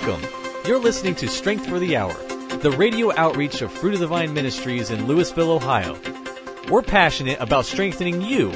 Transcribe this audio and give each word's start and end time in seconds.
Welcome. 0.00 0.28
You're 0.64 0.78
listening 0.78 1.16
to 1.16 1.26
Strength 1.26 1.66
for 1.66 1.80
the 1.80 1.96
Hour, 1.96 2.14
the 2.58 2.70
radio 2.70 3.12
outreach 3.16 3.62
of 3.62 3.72
Fruit 3.72 3.94
of 3.94 4.00
the 4.00 4.06
Vine 4.06 4.32
Ministries 4.32 4.90
in 4.90 5.08
Louisville, 5.08 5.50
Ohio. 5.50 5.98
We're 6.68 6.82
passionate 6.82 7.40
about 7.40 7.64
strengthening 7.64 8.22
you 8.22 8.50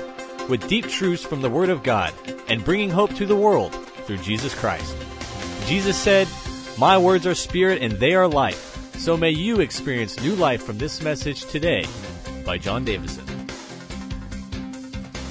with 0.48 0.68
deep 0.68 0.86
truths 0.86 1.24
from 1.24 1.42
the 1.42 1.50
Word 1.50 1.68
of 1.68 1.82
God 1.82 2.14
and 2.46 2.64
bringing 2.64 2.90
hope 2.90 3.12
to 3.16 3.26
the 3.26 3.34
world 3.34 3.74
through 4.06 4.18
Jesus 4.18 4.54
Christ. 4.54 4.94
Jesus 5.66 5.96
said, 5.96 6.28
My 6.78 6.96
words 6.96 7.26
are 7.26 7.34
spirit 7.34 7.82
and 7.82 7.94
they 7.94 8.14
are 8.14 8.28
life. 8.28 8.94
So 8.98 9.16
may 9.16 9.30
you 9.30 9.58
experience 9.58 10.20
new 10.20 10.36
life 10.36 10.62
from 10.62 10.78
this 10.78 11.02
message 11.02 11.44
today 11.46 11.84
by 12.46 12.56
John 12.56 12.84
Davison. 12.84 13.26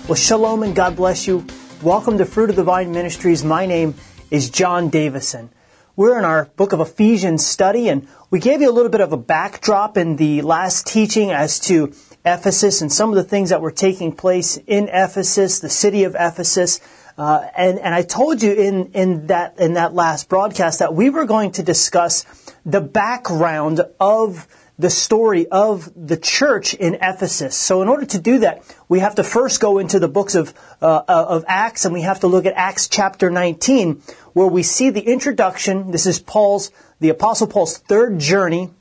Well, 0.10 0.16
shalom 0.16 0.64
and 0.64 0.76
God 0.76 0.98
bless 0.98 1.26
you. 1.26 1.46
Welcome 1.82 2.18
to 2.18 2.26
Fruit 2.26 2.50
of 2.50 2.58
the 2.58 2.66
Vine 2.66 2.92
Ministries. 2.92 3.46
My 3.46 3.66
name 3.66 3.96
is 4.30 4.50
John 4.50 4.90
Davison. 4.90 5.50
We're 5.98 6.18
in 6.18 6.24
our 6.24 6.46
book 6.56 6.72
of 6.72 6.80
Ephesians 6.80 7.46
study, 7.46 7.90
and 7.90 8.08
we 8.30 8.40
gave 8.40 8.62
you 8.62 8.70
a 8.70 8.72
little 8.72 8.90
bit 8.90 9.02
of 9.02 9.12
a 9.12 9.18
backdrop 9.18 9.98
in 9.98 10.16
the 10.16 10.42
last 10.42 10.88
teaching 10.88 11.32
as 11.32 11.60
to 11.62 11.92
Ephesus 12.24 12.82
and 12.82 12.92
some 12.92 13.10
of 13.10 13.16
the 13.16 13.26
things 13.26 13.50
that 13.50 13.62
were 13.62 13.72
taking 13.72 14.14
place 14.14 14.56
in 14.56 14.88
Ephesus, 14.88 15.60
the 15.60 15.70
city 15.70 16.06
of 16.06 16.16
Ephesus. 16.18 16.80
Uh, 17.18 17.46
and, 17.58 17.78
and 17.80 17.94
I 17.94 18.04
told 18.04 18.42
you 18.42 18.54
in, 18.54 18.92
in 18.94 19.28
that 19.28 19.60
in 19.60 19.74
that 19.74 19.94
last 19.94 20.30
broadcast 20.30 20.80
that 20.80 20.94
we 20.94 21.10
were 21.10 21.26
going 21.26 21.52
to 21.54 21.64
discuss 21.64 22.26
the 22.66 22.80
background 22.80 23.82
of 24.00 24.48
the 24.82 24.90
story 24.90 25.48
of 25.48 25.92
the 25.96 26.18
church 26.18 26.74
in 26.74 26.96
Ephesus. 26.96 27.56
So 27.56 27.84
in 27.84 27.88
order 27.88 28.06
to 28.08 28.20
do 28.20 28.40
that, 28.40 28.64
we 28.90 29.00
have 29.00 29.16
to 29.16 29.24
first 29.24 29.62
go 29.62 29.78
into 29.78 30.00
the 30.00 30.08
books 30.08 30.34
of, 30.34 30.56
uh, 30.82 31.04
of 31.08 31.46
Acts 31.48 31.86
and 31.86 31.94
we 31.94 32.02
have 32.02 32.22
to 32.22 32.28
look 32.28 32.48
at 32.48 32.54
Acts 32.56 32.88
chapter 32.88 33.30
19 33.30 34.02
where 34.34 34.48
we 34.48 34.64
see 34.64 34.90
the 34.90 35.02
introduction. 35.02 35.92
This 35.92 36.08
is 36.08 36.20
Paul's, 36.20 36.72
the 37.00 37.10
apostle 37.10 37.46
Paul's 37.46 37.78
third 37.78 38.18
journey, 38.18 38.72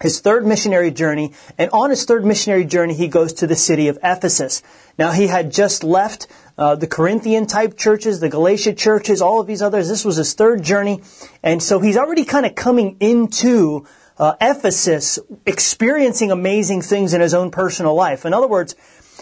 his 0.00 0.18
third 0.18 0.44
missionary 0.44 0.90
journey. 0.90 1.34
And 1.56 1.70
on 1.70 1.90
his 1.90 2.04
third 2.04 2.24
missionary 2.24 2.64
journey, 2.64 2.94
he 2.94 3.06
goes 3.06 3.32
to 3.34 3.46
the 3.46 3.54
city 3.54 3.86
of 3.86 4.00
Ephesus. 4.02 4.60
Now 4.98 5.12
he 5.12 5.28
had 5.28 5.52
just 5.52 5.84
left 5.84 6.26
uh, 6.58 6.74
the 6.74 6.88
Corinthian 6.88 7.46
type 7.46 7.76
churches, 7.76 8.18
the 8.18 8.28
Galatia 8.28 8.72
churches, 8.72 9.22
all 9.22 9.40
of 9.40 9.46
these 9.46 9.62
others. 9.62 9.88
This 9.88 10.04
was 10.04 10.16
his 10.16 10.34
third 10.34 10.64
journey. 10.64 11.00
And 11.44 11.62
so 11.62 11.78
he's 11.78 11.96
already 11.96 12.24
kind 12.24 12.44
of 12.44 12.56
coming 12.56 12.96
into 12.98 13.86
uh, 14.18 14.34
Ephesus 14.40 15.18
experiencing 15.46 16.30
amazing 16.30 16.82
things 16.82 17.14
in 17.14 17.20
his 17.20 17.34
own 17.34 17.50
personal 17.50 17.94
life. 17.94 18.24
In 18.24 18.34
other 18.34 18.48
words, 18.48 18.74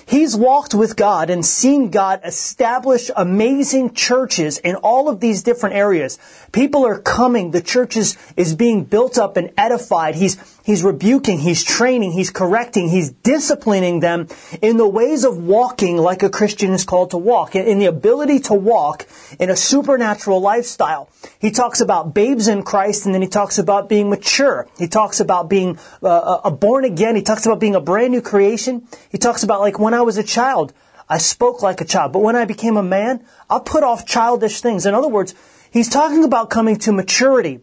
He's 0.07 0.37
walked 0.37 0.75
with 0.75 0.97
God 0.97 1.31
and 1.31 1.45
seen 1.47 1.91
God 1.91 2.21
establish 2.25 3.11
amazing 3.15 3.95
churches 3.95 4.59
in 4.59 4.75
all 4.77 5.09
of 5.09 5.21
these 5.21 5.43
different 5.43 5.77
areas. 5.77 6.19
People 6.53 6.85
are 6.85 6.99
coming. 6.99 7.51
The 7.51 7.61
church 7.61 7.97
is, 7.97 8.17
is 8.37 8.55
being 8.55 8.85
built 8.85 9.19
up 9.19 9.37
and 9.37 9.53
edified. 9.57 10.17
He's, 10.17 10.37
he's 10.71 10.85
rebuking, 10.85 11.41
he's 11.41 11.65
training, 11.65 12.13
he's 12.13 12.31
correcting, 12.31 12.89
he's 12.89 13.11
disciplining 13.11 13.99
them 13.99 14.29
in 14.63 14.77
the 14.77 14.87
ways 14.87 15.25
of 15.25 15.37
walking 15.37 15.97
like 15.97 16.23
a 16.23 16.31
Christian 16.31 16.73
is 16.73 16.85
called 16.85 17.11
to 17.11 17.19
walk, 17.19 17.57
in 17.57 17.81
the 17.81 17.87
ability 17.87 18.39
to 18.39 18.55
walk 18.55 19.07
in 19.41 19.51
a 19.51 19.57
supernatural 19.57 20.41
lifestyle. 20.41 21.11
He 21.41 21.51
talks 21.51 21.81
about 21.81 22.15
babes 22.15 22.47
in 22.47 22.63
Christ 22.63 23.05
and 23.05 23.13
then 23.13 23.21
he 23.21 23.27
talks 23.27 23.59
about 23.59 23.89
being 23.89 24.09
mature. 24.09 24.69
He 24.79 24.87
talks 24.87 25.19
about 25.19 25.51
being 25.51 25.77
uh, 26.03 26.41
a 26.45 26.51
born 26.53 26.85
again. 26.85 27.17
He 27.17 27.23
talks 27.23 27.47
about 27.47 27.59
being 27.59 27.75
a 27.75 27.81
brand 27.81 28.13
new 28.13 28.23
creation. 28.23 28.87
He 29.11 29.19
talks 29.19 29.43
about 29.43 29.61
like 29.61 29.81
when 29.81 29.93
I 29.93 30.03
was 30.03 30.19
a 30.19 30.23
child, 30.23 30.73
I 31.09 31.19
spoke 31.19 31.63
like 31.63 31.81
a 31.81 31.85
child, 31.85 32.13
but 32.13 32.21
when 32.21 32.37
I 32.37 32.45
became 32.45 32.77
a 32.77 32.83
man, 32.85 33.25
I 33.51 33.59
put 33.59 33.83
off 33.83 34.07
childish 34.07 34.61
things. 34.61 34.87
In 34.87 34.95
other 34.95 35.09
words, 35.09 35.35
he's 35.73 35.89
talking 35.89 36.23
about 36.23 36.49
coming 36.49 36.77
to 36.77 36.93
maturity. 36.93 37.59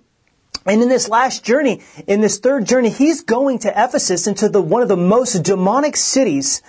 And 0.68 0.84
in 0.84 0.90
this 0.90 1.08
last 1.08 1.46
journey, 1.46 1.82
in 2.08 2.20
this 2.20 2.40
third 2.40 2.68
journey, 2.68 2.90
he's 2.90 3.22
going 3.22 3.60
to 3.60 3.70
Ephesus 3.70 4.28
into 4.28 4.50
the, 4.50 4.62
one 4.62 4.82
of 4.82 4.90
the 4.90 4.98
most 4.98 5.42
demonic 5.44 5.96
cities 5.96 6.62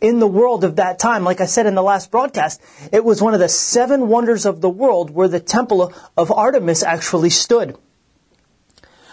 in 0.00 0.18
the 0.18 0.26
world 0.26 0.62
of 0.62 0.76
that 0.76 0.98
time. 0.98 1.24
Like 1.24 1.40
I 1.40 1.46
said 1.46 1.64
in 1.64 1.74
the 1.74 1.82
last 1.82 2.10
broadcast, 2.10 2.60
it 2.92 3.02
was 3.02 3.22
one 3.22 3.32
of 3.32 3.40
the 3.40 3.48
seven 3.48 4.08
wonders 4.08 4.44
of 4.44 4.60
the 4.60 4.68
world 4.68 5.10
where 5.10 5.28
the 5.28 5.40
temple 5.40 5.94
of 6.16 6.30
Artemis 6.30 6.82
actually 6.82 7.30
stood. 7.30 7.78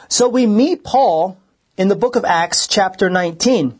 So 0.09 0.27
we 0.27 0.45
meet 0.45 0.83
Paul 0.83 1.37
in 1.77 1.87
the 1.87 1.95
book 1.95 2.17
of 2.17 2.25
Acts 2.25 2.67
chapter 2.67 3.09
19. 3.09 3.79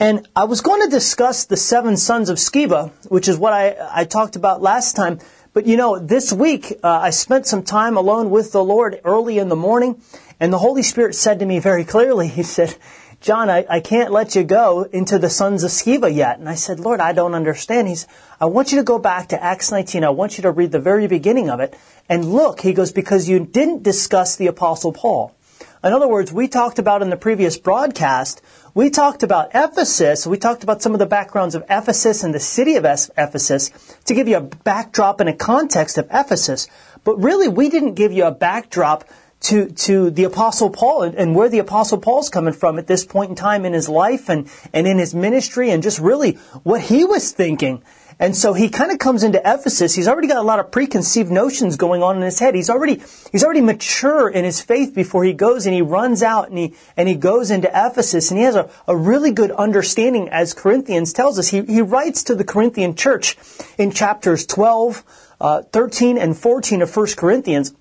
And 0.00 0.26
I 0.34 0.44
was 0.44 0.62
going 0.62 0.82
to 0.82 0.88
discuss 0.88 1.44
the 1.44 1.58
seven 1.58 1.96
sons 1.96 2.30
of 2.30 2.38
Sceva, 2.38 2.90
which 3.10 3.28
is 3.28 3.36
what 3.36 3.52
I, 3.52 3.76
I 3.92 4.04
talked 4.06 4.34
about 4.34 4.62
last 4.62 4.96
time. 4.96 5.20
But 5.52 5.66
you 5.66 5.76
know, 5.76 5.98
this 5.98 6.32
week 6.32 6.78
uh, 6.84 6.88
I 6.88 7.10
spent 7.10 7.46
some 7.46 7.64
time 7.64 7.96
alone 7.96 8.30
with 8.30 8.52
the 8.52 8.62
Lord 8.62 9.00
early 9.04 9.38
in 9.38 9.48
the 9.48 9.56
morning, 9.56 10.00
and 10.38 10.52
the 10.52 10.58
Holy 10.58 10.82
Spirit 10.82 11.14
said 11.14 11.40
to 11.40 11.46
me 11.46 11.58
very 11.58 11.84
clearly, 11.84 12.28
He 12.40 12.44
said, 12.44 12.76
John, 13.20 13.50
I, 13.50 13.66
I 13.68 13.80
can't 13.80 14.12
let 14.12 14.34
you 14.34 14.44
go 14.44 14.84
into 14.84 15.18
the 15.18 15.28
sons 15.28 15.62
of 15.62 15.70
Sceva 15.70 16.14
yet. 16.14 16.38
And 16.38 16.48
I 16.48 16.54
said, 16.54 16.80
Lord, 16.80 17.00
I 17.00 17.12
don't 17.12 17.34
understand. 17.34 17.88
He's, 17.88 18.06
I 18.40 18.46
want 18.46 18.72
you 18.72 18.78
to 18.78 18.84
go 18.84 18.98
back 18.98 19.28
to 19.28 19.42
Acts 19.42 19.70
19. 19.70 20.04
I 20.04 20.08
want 20.08 20.38
you 20.38 20.42
to 20.42 20.50
read 20.50 20.72
the 20.72 20.80
very 20.80 21.06
beginning 21.06 21.50
of 21.50 21.60
it. 21.60 21.76
And 22.08 22.32
look, 22.32 22.60
he 22.60 22.72
goes, 22.72 22.92
because 22.92 23.28
you 23.28 23.44
didn't 23.44 23.82
discuss 23.82 24.36
the 24.36 24.46
apostle 24.46 24.92
Paul. 24.92 25.34
In 25.82 25.94
other 25.94 26.08
words, 26.08 26.30
we 26.30 26.46
talked 26.46 26.78
about 26.78 27.00
in 27.00 27.08
the 27.08 27.16
previous 27.16 27.56
broadcast, 27.56 28.42
we 28.74 28.90
talked 28.90 29.22
about 29.22 29.50
Ephesus, 29.54 30.26
we 30.26 30.36
talked 30.36 30.62
about 30.62 30.82
some 30.82 30.92
of 30.92 30.98
the 30.98 31.06
backgrounds 31.06 31.54
of 31.54 31.64
Ephesus 31.70 32.22
and 32.22 32.34
the 32.34 32.40
city 32.40 32.76
of 32.76 32.84
Ephesus 32.84 33.70
to 34.04 34.12
give 34.12 34.28
you 34.28 34.36
a 34.36 34.42
backdrop 34.42 35.20
and 35.20 35.28
a 35.30 35.34
context 35.34 35.96
of 35.96 36.06
Ephesus. 36.12 36.68
But 37.02 37.16
really, 37.22 37.48
we 37.48 37.70
didn't 37.70 37.94
give 37.94 38.12
you 38.12 38.26
a 38.26 38.30
backdrop 38.30 39.04
to, 39.40 39.70
to 39.70 40.10
the 40.10 40.24
apostle 40.24 40.68
Paul 40.68 41.02
and, 41.02 41.14
and 41.14 41.34
where 41.34 41.48
the 41.48 41.60
apostle 41.60 41.96
Paul's 41.96 42.28
coming 42.28 42.52
from 42.52 42.78
at 42.78 42.86
this 42.86 43.06
point 43.06 43.30
in 43.30 43.36
time 43.36 43.64
in 43.64 43.72
his 43.72 43.88
life 43.88 44.28
and, 44.28 44.50
and 44.74 44.86
in 44.86 44.98
his 44.98 45.14
ministry 45.14 45.70
and 45.70 45.82
just 45.82 45.98
really 45.98 46.32
what 46.62 46.82
he 46.82 47.06
was 47.06 47.32
thinking. 47.32 47.82
And 48.20 48.36
so 48.36 48.52
he 48.52 48.68
kind 48.68 48.92
of 48.92 48.98
comes 48.98 49.22
into 49.22 49.40
Ephesus. 49.40 49.94
He's 49.94 50.06
already 50.06 50.28
got 50.28 50.36
a 50.36 50.42
lot 50.42 50.60
of 50.60 50.70
preconceived 50.70 51.30
notions 51.30 51.76
going 51.76 52.02
on 52.02 52.16
in 52.16 52.22
his 52.22 52.38
head. 52.38 52.54
He's 52.54 52.68
already, 52.68 53.02
he's 53.32 53.42
already 53.42 53.62
mature 53.62 54.28
in 54.28 54.44
his 54.44 54.60
faith 54.60 54.94
before 54.94 55.24
he 55.24 55.32
goes 55.32 55.64
and 55.64 55.74
he 55.74 55.80
runs 55.80 56.22
out 56.22 56.50
and 56.50 56.58
he, 56.58 56.74
and 56.98 57.08
he 57.08 57.14
goes 57.14 57.50
into 57.50 57.68
Ephesus 57.68 58.30
and 58.30 58.38
he 58.38 58.44
has 58.44 58.56
a, 58.56 58.68
a 58.86 58.94
really 58.94 59.32
good 59.32 59.50
understanding 59.52 60.28
as 60.28 60.52
Corinthians 60.52 61.14
tells 61.14 61.38
us. 61.38 61.48
He, 61.48 61.62
he 61.62 61.80
writes 61.80 62.22
to 62.24 62.34
the 62.34 62.44
Corinthian 62.44 62.94
church 62.94 63.38
in 63.78 63.90
chapters 63.90 64.44
12, 64.44 65.02
uh, 65.40 65.62
13 65.62 66.18
and 66.18 66.36
14 66.36 66.82
of 66.82 66.94
1 66.94 67.06
Corinthians. 67.16 67.74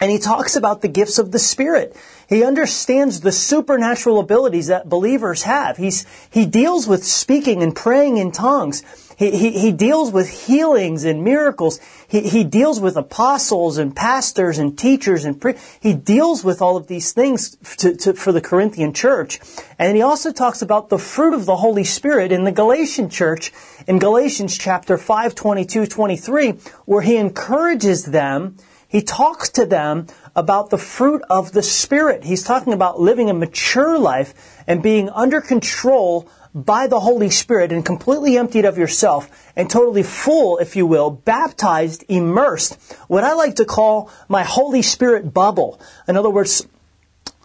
And 0.00 0.10
he 0.10 0.18
talks 0.18 0.56
about 0.56 0.80
the 0.80 0.88
gifts 0.88 1.20
of 1.20 1.30
the 1.30 1.38
Spirit. 1.38 1.96
He 2.28 2.42
understands 2.42 3.20
the 3.20 3.32
supernatural 3.32 4.18
abilities 4.18 4.66
that 4.66 4.88
believers 4.88 5.44
have. 5.44 5.76
He's, 5.76 6.04
he 6.30 6.46
deals 6.46 6.88
with 6.88 7.04
speaking 7.04 7.62
and 7.62 7.74
praying 7.74 8.16
in 8.16 8.32
tongues. 8.32 8.82
He, 9.18 9.50
he, 9.50 9.72
deals 9.72 10.12
with 10.12 10.46
healings 10.46 11.04
and 11.04 11.24
miracles. 11.24 11.80
He, 12.06 12.20
he 12.20 12.44
deals 12.44 12.78
with 12.78 12.96
apostles 12.96 13.76
and 13.76 13.94
pastors 13.94 14.58
and 14.58 14.78
teachers 14.78 15.24
and 15.24 15.40
pre- 15.40 15.56
he 15.80 15.92
deals 15.92 16.44
with 16.44 16.62
all 16.62 16.76
of 16.76 16.86
these 16.86 17.12
things 17.12 17.56
to, 17.78 17.96
to, 17.96 18.14
for 18.14 18.30
the 18.30 18.40
Corinthian 18.40 18.94
church. 18.94 19.40
And 19.76 19.96
he 19.96 20.02
also 20.02 20.30
talks 20.30 20.62
about 20.62 20.88
the 20.88 20.98
fruit 20.98 21.34
of 21.34 21.46
the 21.46 21.56
Holy 21.56 21.82
Spirit 21.82 22.30
in 22.30 22.44
the 22.44 22.52
Galatian 22.52 23.10
church 23.10 23.52
in 23.88 23.98
Galatians 23.98 24.56
chapter 24.56 24.96
5, 24.96 25.34
22, 25.34 25.86
23, 25.86 26.52
where 26.84 27.02
he 27.02 27.16
encourages 27.16 28.04
them 28.04 28.56
he 28.90 29.02
talks 29.02 29.50
to 29.50 29.66
them 29.66 30.06
about 30.34 30.70
the 30.70 30.78
fruit 30.78 31.22
of 31.28 31.52
the 31.52 31.62
Spirit. 31.62 32.24
He's 32.24 32.42
talking 32.42 32.72
about 32.72 32.98
living 32.98 33.28
a 33.28 33.34
mature 33.34 33.98
life 33.98 34.32
and 34.66 34.82
being 34.82 35.10
under 35.10 35.42
control 35.42 36.26
by 36.54 36.86
the 36.86 37.00
Holy 37.00 37.30
Spirit 37.30 37.72
and 37.72 37.84
completely 37.84 38.36
emptied 38.36 38.64
of 38.64 38.78
yourself 38.78 39.30
and 39.56 39.68
totally 39.68 40.02
full, 40.02 40.58
if 40.58 40.76
you 40.76 40.86
will, 40.86 41.10
baptized, 41.10 42.04
immersed, 42.08 42.74
what 43.08 43.24
I 43.24 43.34
like 43.34 43.56
to 43.56 43.64
call 43.64 44.10
my 44.28 44.42
Holy 44.42 44.82
Spirit 44.82 45.32
bubble. 45.32 45.80
In 46.06 46.16
other 46.16 46.30
words, 46.30 46.66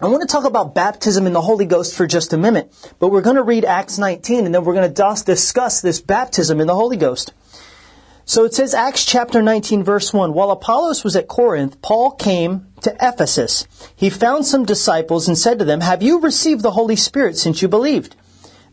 I 0.01 0.07
want 0.07 0.21
to 0.21 0.27
talk 0.27 0.45
about 0.45 0.75
baptism 0.75 1.27
in 1.27 1.33
the 1.33 1.41
Holy 1.41 1.65
Ghost 1.65 1.95
for 1.95 2.07
just 2.07 2.33
a 2.33 2.37
minute, 2.37 2.73
but 2.99 3.09
we're 3.09 3.21
going 3.21 3.35
to 3.35 3.43
read 3.43 3.63
Acts 3.63 3.97
19 3.97 4.45
and 4.45 4.53
then 4.53 4.63
we're 4.65 4.73
going 4.73 4.93
to 4.93 5.23
discuss 5.25 5.81
this 5.81 6.01
baptism 6.01 6.59
in 6.59 6.67
the 6.67 6.75
Holy 6.75 6.97
Ghost. 6.97 7.33
So 8.25 8.45
it 8.45 8.53
says, 8.53 8.73
Acts 8.73 9.05
chapter 9.05 9.41
19 9.41 9.83
verse 9.83 10.13
1, 10.13 10.33
While 10.33 10.51
Apollos 10.51 11.03
was 11.03 11.15
at 11.15 11.27
Corinth, 11.27 11.81
Paul 11.81 12.11
came 12.11 12.67
to 12.81 12.95
Ephesus. 13.01 13.67
He 13.95 14.09
found 14.09 14.45
some 14.45 14.65
disciples 14.65 15.27
and 15.27 15.37
said 15.37 15.59
to 15.59 15.65
them, 15.65 15.81
Have 15.81 16.01
you 16.01 16.19
received 16.19 16.61
the 16.61 16.71
Holy 16.71 16.95
Spirit 16.95 17.37
since 17.37 17.61
you 17.61 17.67
believed? 17.67 18.15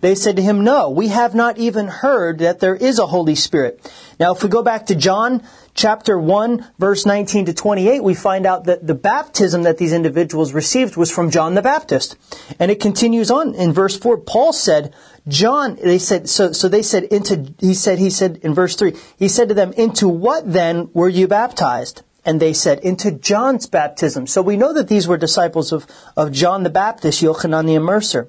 They 0.00 0.14
said 0.14 0.36
to 0.36 0.42
him, 0.42 0.64
No, 0.64 0.90
we 0.90 1.08
have 1.08 1.34
not 1.34 1.58
even 1.58 1.88
heard 1.88 2.38
that 2.38 2.60
there 2.60 2.74
is 2.74 2.98
a 2.98 3.06
Holy 3.06 3.34
Spirit. 3.34 3.80
Now, 4.18 4.32
if 4.32 4.42
we 4.42 4.48
go 4.48 4.62
back 4.62 4.86
to 4.86 4.94
John 4.94 5.42
chapter 5.74 6.18
1, 6.18 6.66
verse 6.78 7.04
19 7.04 7.46
to 7.46 7.54
28, 7.54 8.02
we 8.02 8.14
find 8.14 8.46
out 8.46 8.64
that 8.64 8.86
the 8.86 8.94
baptism 8.94 9.62
that 9.64 9.78
these 9.78 9.92
individuals 9.92 10.52
received 10.52 10.96
was 10.96 11.10
from 11.10 11.30
John 11.30 11.54
the 11.54 11.62
Baptist. 11.62 12.16
And 12.58 12.70
it 12.70 12.80
continues 12.80 13.30
on 13.30 13.54
in 13.54 13.72
verse 13.72 13.96
4. 13.96 14.18
Paul 14.18 14.52
said, 14.52 14.94
John, 15.28 15.76
they 15.76 15.98
said, 15.98 16.28
so, 16.28 16.52
so 16.52 16.68
they 16.68 16.82
said 16.82 17.04
into, 17.04 17.54
he 17.58 17.74
said, 17.74 17.98
he 17.98 18.10
said 18.10 18.38
in 18.42 18.54
verse 18.54 18.76
3, 18.76 18.94
he 19.18 19.28
said 19.28 19.48
to 19.48 19.54
them, 19.54 19.72
into 19.74 20.08
what 20.08 20.50
then 20.50 20.90
were 20.94 21.08
you 21.08 21.28
baptized? 21.28 22.02
And 22.24 22.38
they 22.38 22.52
said, 22.52 22.80
Into 22.80 23.12
John's 23.12 23.66
baptism. 23.66 24.26
So 24.26 24.42
we 24.42 24.58
know 24.58 24.74
that 24.74 24.88
these 24.88 25.08
were 25.08 25.16
disciples 25.16 25.72
of, 25.72 25.86
of 26.18 26.32
John 26.32 26.64
the 26.64 26.70
Baptist, 26.70 27.22
Yochanan 27.22 27.64
the 27.64 27.76
Immerser. 27.76 28.28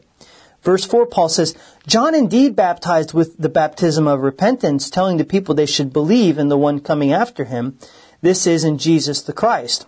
Verse 0.61 0.85
4, 0.85 1.07
Paul 1.07 1.29
says, 1.29 1.55
John 1.87 2.13
indeed 2.13 2.55
baptized 2.55 3.13
with 3.13 3.37
the 3.37 3.49
baptism 3.49 4.07
of 4.07 4.21
repentance, 4.21 4.89
telling 4.89 5.17
the 5.17 5.25
people 5.25 5.55
they 5.55 5.65
should 5.65 5.91
believe 5.91 6.37
in 6.37 6.49
the 6.49 6.57
one 6.57 6.79
coming 6.79 7.11
after 7.11 7.45
him. 7.45 7.77
This 8.21 8.45
is 8.45 8.63
in 8.63 8.77
Jesus 8.77 9.21
the 9.21 9.33
Christ. 9.33 9.87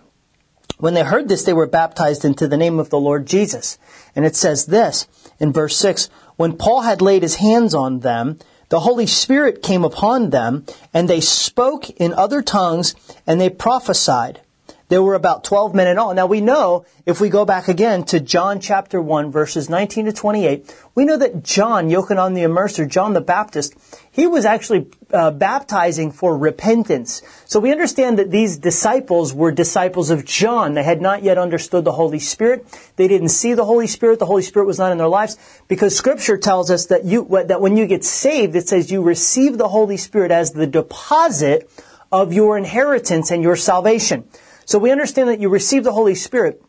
When 0.78 0.94
they 0.94 1.04
heard 1.04 1.28
this, 1.28 1.44
they 1.44 1.52
were 1.52 1.68
baptized 1.68 2.24
into 2.24 2.48
the 2.48 2.56
name 2.56 2.80
of 2.80 2.90
the 2.90 2.98
Lord 2.98 3.26
Jesus. 3.26 3.78
And 4.16 4.24
it 4.24 4.34
says 4.34 4.66
this 4.66 5.06
in 5.38 5.52
verse 5.52 5.76
6 5.76 6.08
When 6.36 6.56
Paul 6.56 6.82
had 6.82 7.00
laid 7.00 7.22
his 7.22 7.36
hands 7.36 7.74
on 7.74 8.00
them, 8.00 8.38
the 8.70 8.80
Holy 8.80 9.06
Spirit 9.06 9.62
came 9.62 9.84
upon 9.84 10.30
them, 10.30 10.64
and 10.92 11.08
they 11.08 11.20
spoke 11.20 11.90
in 11.90 12.12
other 12.12 12.42
tongues, 12.42 12.96
and 13.26 13.40
they 13.40 13.50
prophesied. 13.50 14.40
There 14.88 15.02
were 15.02 15.14
about 15.14 15.44
12 15.44 15.74
men 15.74 15.86
in 15.86 15.98
all. 15.98 16.12
Now 16.14 16.26
we 16.26 16.42
know, 16.42 16.84
if 17.06 17.20
we 17.20 17.30
go 17.30 17.44
back 17.44 17.68
again 17.68 18.04
to 18.04 18.20
John 18.20 18.60
chapter 18.60 19.00
1, 19.00 19.32
verses 19.32 19.70
19 19.70 20.06
to 20.06 20.12
28, 20.12 20.74
we 20.94 21.06
know 21.06 21.16
that 21.16 21.42
John, 21.42 21.88
Yochanan 21.88 22.34
the 22.34 22.42
Immerser, 22.42 22.88
John 22.88 23.14
the 23.14 23.22
Baptist, 23.22 23.74
he 24.10 24.26
was 24.26 24.44
actually 24.44 24.86
uh, 25.10 25.30
baptizing 25.30 26.12
for 26.12 26.36
repentance. 26.36 27.22
So 27.46 27.60
we 27.60 27.72
understand 27.72 28.18
that 28.18 28.30
these 28.30 28.58
disciples 28.58 29.32
were 29.32 29.52
disciples 29.52 30.10
of 30.10 30.26
John. 30.26 30.74
They 30.74 30.82
had 30.82 31.00
not 31.00 31.22
yet 31.22 31.38
understood 31.38 31.84
the 31.84 31.92
Holy 31.92 32.18
Spirit. 32.18 32.66
They 32.96 33.08
didn't 33.08 33.30
see 33.30 33.54
the 33.54 33.64
Holy 33.64 33.86
Spirit. 33.86 34.18
The 34.18 34.26
Holy 34.26 34.42
Spirit 34.42 34.66
was 34.66 34.78
not 34.78 34.92
in 34.92 34.98
their 34.98 35.08
lives 35.08 35.38
because 35.66 35.96
Scripture 35.96 36.36
tells 36.36 36.70
us 36.70 36.86
that 36.86 37.04
you 37.04 37.26
that 37.46 37.60
when 37.60 37.76
you 37.76 37.86
get 37.86 38.04
saved, 38.04 38.54
it 38.54 38.68
says 38.68 38.90
you 38.90 39.02
receive 39.02 39.56
the 39.56 39.68
Holy 39.68 39.96
Spirit 39.96 40.30
as 40.30 40.52
the 40.52 40.66
deposit 40.66 41.70
of 42.12 42.32
your 42.32 42.58
inheritance 42.58 43.30
and 43.30 43.42
your 43.42 43.56
salvation. 43.56 44.24
So 44.64 44.78
we 44.78 44.90
understand 44.90 45.28
that 45.28 45.40
you 45.40 45.48
receive 45.48 45.84
the 45.84 45.92
Holy 45.92 46.14
Spirit 46.14 46.62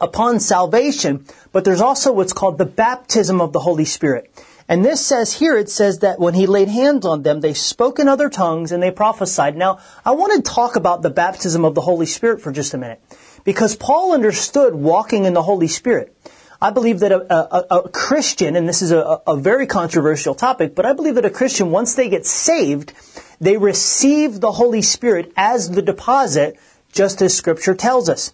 upon 0.00 0.40
salvation, 0.40 1.24
but 1.52 1.64
there's 1.64 1.80
also 1.80 2.12
what's 2.12 2.32
called 2.32 2.58
the 2.58 2.66
baptism 2.66 3.40
of 3.40 3.52
the 3.52 3.60
Holy 3.60 3.84
Spirit. 3.84 4.30
And 4.68 4.84
this 4.84 5.04
says 5.04 5.34
here, 5.34 5.56
it 5.56 5.68
says 5.68 5.98
that 6.00 6.18
when 6.18 6.34
he 6.34 6.46
laid 6.46 6.68
hands 6.68 7.04
on 7.04 7.22
them, 7.22 7.40
they 7.40 7.54
spoke 7.54 7.98
in 7.98 8.08
other 8.08 8.28
tongues 8.28 8.72
and 8.72 8.82
they 8.82 8.90
prophesied. 8.90 9.56
Now, 9.56 9.80
I 10.04 10.12
want 10.12 10.32
to 10.44 10.50
talk 10.50 10.76
about 10.76 11.02
the 11.02 11.10
baptism 11.10 11.64
of 11.64 11.74
the 11.74 11.80
Holy 11.80 12.06
Spirit 12.06 12.40
for 12.40 12.52
just 12.52 12.74
a 12.74 12.78
minute. 12.78 13.00
Because 13.44 13.76
Paul 13.76 14.12
understood 14.12 14.74
walking 14.74 15.24
in 15.24 15.34
the 15.34 15.42
Holy 15.42 15.68
Spirit. 15.68 16.16
I 16.60 16.70
believe 16.70 17.00
that 17.00 17.10
a, 17.10 17.34
a, 17.34 17.80
a 17.80 17.88
Christian, 17.88 18.54
and 18.54 18.68
this 18.68 18.82
is 18.82 18.92
a, 18.92 19.20
a 19.26 19.36
very 19.36 19.66
controversial 19.66 20.34
topic, 20.34 20.76
but 20.76 20.86
I 20.86 20.92
believe 20.92 21.16
that 21.16 21.24
a 21.24 21.30
Christian, 21.30 21.72
once 21.72 21.96
they 21.96 22.08
get 22.08 22.24
saved, 22.24 22.92
they 23.40 23.56
receive 23.56 24.40
the 24.40 24.52
Holy 24.52 24.80
Spirit 24.80 25.32
as 25.36 25.70
the 25.70 25.82
deposit 25.82 26.56
just 26.92 27.20
as 27.22 27.34
scripture 27.34 27.74
tells 27.74 28.08
us. 28.08 28.32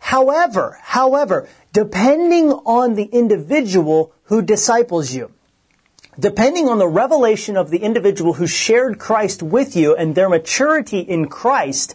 However, 0.00 0.78
however, 0.82 1.48
depending 1.72 2.50
on 2.50 2.94
the 2.94 3.04
individual 3.04 4.12
who 4.24 4.42
disciples 4.42 5.14
you, 5.14 5.30
depending 6.18 6.68
on 6.68 6.78
the 6.78 6.88
revelation 6.88 7.56
of 7.56 7.70
the 7.70 7.78
individual 7.78 8.34
who 8.34 8.46
shared 8.46 8.98
Christ 8.98 9.42
with 9.42 9.74
you 9.76 9.96
and 9.96 10.14
their 10.14 10.28
maturity 10.28 10.98
in 10.98 11.28
Christ, 11.28 11.94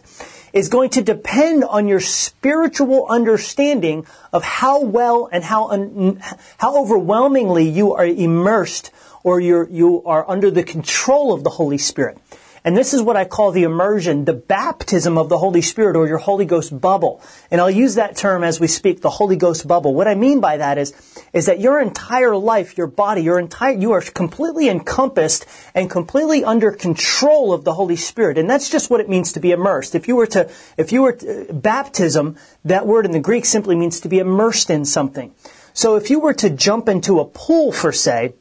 is 0.52 0.68
going 0.68 0.90
to 0.90 1.02
depend 1.02 1.62
on 1.62 1.86
your 1.86 2.00
spiritual 2.00 3.06
understanding 3.08 4.06
of 4.32 4.42
how 4.42 4.82
well 4.82 5.28
and 5.30 5.44
how 5.44 5.68
un- 5.68 6.20
how 6.56 6.78
overwhelmingly 6.78 7.68
you 7.68 7.94
are 7.94 8.06
immersed 8.06 8.90
or 9.22 9.40
you're, 9.40 9.68
you 9.68 10.02
are 10.04 10.28
under 10.28 10.50
the 10.50 10.62
control 10.62 11.34
of 11.34 11.44
the 11.44 11.50
Holy 11.50 11.78
Spirit. 11.78 12.18
And 12.64 12.76
this 12.76 12.94
is 12.94 13.02
what 13.02 13.16
I 13.16 13.24
call 13.24 13.52
the 13.52 13.62
immersion, 13.62 14.24
the 14.24 14.32
baptism 14.32 15.16
of 15.16 15.28
the 15.28 15.38
Holy 15.38 15.62
Spirit 15.62 15.96
or 15.96 16.06
your 16.06 16.18
Holy 16.18 16.44
Ghost 16.44 16.78
bubble. 16.80 17.22
And 17.50 17.60
I'll 17.60 17.70
use 17.70 17.94
that 17.94 18.16
term 18.16 18.44
as 18.44 18.60
we 18.60 18.66
speak, 18.66 19.00
the 19.00 19.10
Holy 19.10 19.36
Ghost 19.36 19.66
bubble. 19.66 19.94
What 19.94 20.08
I 20.08 20.14
mean 20.14 20.40
by 20.40 20.56
that 20.56 20.78
is, 20.78 20.92
is 21.32 21.46
that 21.46 21.60
your 21.60 21.80
entire 21.80 22.36
life, 22.36 22.76
your 22.76 22.86
body, 22.86 23.22
your 23.22 23.38
entire, 23.38 23.74
you 23.74 23.92
are 23.92 24.00
completely 24.00 24.68
encompassed 24.68 25.46
and 25.74 25.90
completely 25.90 26.44
under 26.44 26.72
control 26.72 27.52
of 27.52 27.64
the 27.64 27.74
Holy 27.74 27.96
Spirit. 27.96 28.38
And 28.38 28.48
that's 28.48 28.70
just 28.70 28.90
what 28.90 29.00
it 29.00 29.08
means 29.08 29.32
to 29.32 29.40
be 29.40 29.52
immersed. 29.52 29.94
If 29.94 30.08
you 30.08 30.16
were 30.16 30.26
to, 30.28 30.50
if 30.76 30.92
you 30.92 31.02
were 31.02 31.12
to, 31.12 31.50
uh, 31.50 31.52
baptism, 31.52 32.36
that 32.64 32.86
word 32.86 33.06
in 33.06 33.12
the 33.12 33.20
Greek 33.20 33.44
simply 33.44 33.76
means 33.76 34.00
to 34.00 34.08
be 34.08 34.18
immersed 34.18 34.70
in 34.70 34.84
something. 34.84 35.34
So 35.74 35.96
if 35.96 36.10
you 36.10 36.20
were 36.20 36.34
to 36.34 36.50
jump 36.50 36.88
into 36.88 37.20
a 37.20 37.24
pool, 37.24 37.70
for 37.70 37.92
say, 37.92 38.34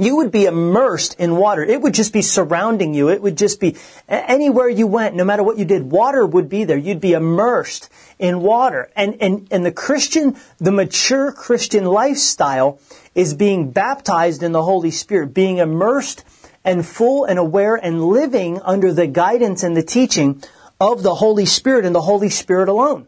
you 0.00 0.16
would 0.16 0.32
be 0.32 0.46
immersed 0.46 1.14
in 1.18 1.36
water. 1.36 1.62
It 1.62 1.82
would 1.82 1.92
just 1.92 2.14
be 2.14 2.22
surrounding 2.22 2.94
you. 2.94 3.10
It 3.10 3.20
would 3.20 3.36
just 3.36 3.60
be 3.60 3.76
anywhere 4.08 4.66
you 4.66 4.86
went, 4.86 5.14
no 5.14 5.24
matter 5.24 5.42
what 5.42 5.58
you 5.58 5.66
did, 5.66 5.90
water 5.92 6.24
would 6.24 6.48
be 6.48 6.64
there. 6.64 6.78
You'd 6.78 7.02
be 7.02 7.12
immersed 7.12 7.90
in 8.18 8.40
water. 8.40 8.90
And, 8.96 9.18
and, 9.20 9.46
and 9.50 9.64
the 9.64 9.70
Christian, 9.72 10.38
the 10.56 10.72
mature 10.72 11.32
Christian 11.32 11.84
lifestyle 11.84 12.80
is 13.14 13.34
being 13.34 13.72
baptized 13.72 14.42
in 14.42 14.52
the 14.52 14.62
Holy 14.62 14.90
Spirit, 14.90 15.34
being 15.34 15.58
immersed 15.58 16.24
and 16.64 16.86
full 16.86 17.26
and 17.26 17.38
aware 17.38 17.76
and 17.76 18.02
living 18.02 18.58
under 18.62 18.94
the 18.94 19.06
guidance 19.06 19.62
and 19.62 19.76
the 19.76 19.82
teaching 19.82 20.42
of 20.80 21.02
the 21.02 21.16
Holy 21.16 21.44
Spirit 21.44 21.84
and 21.84 21.94
the 21.94 22.00
Holy 22.00 22.30
Spirit 22.30 22.70
alone. 22.70 23.06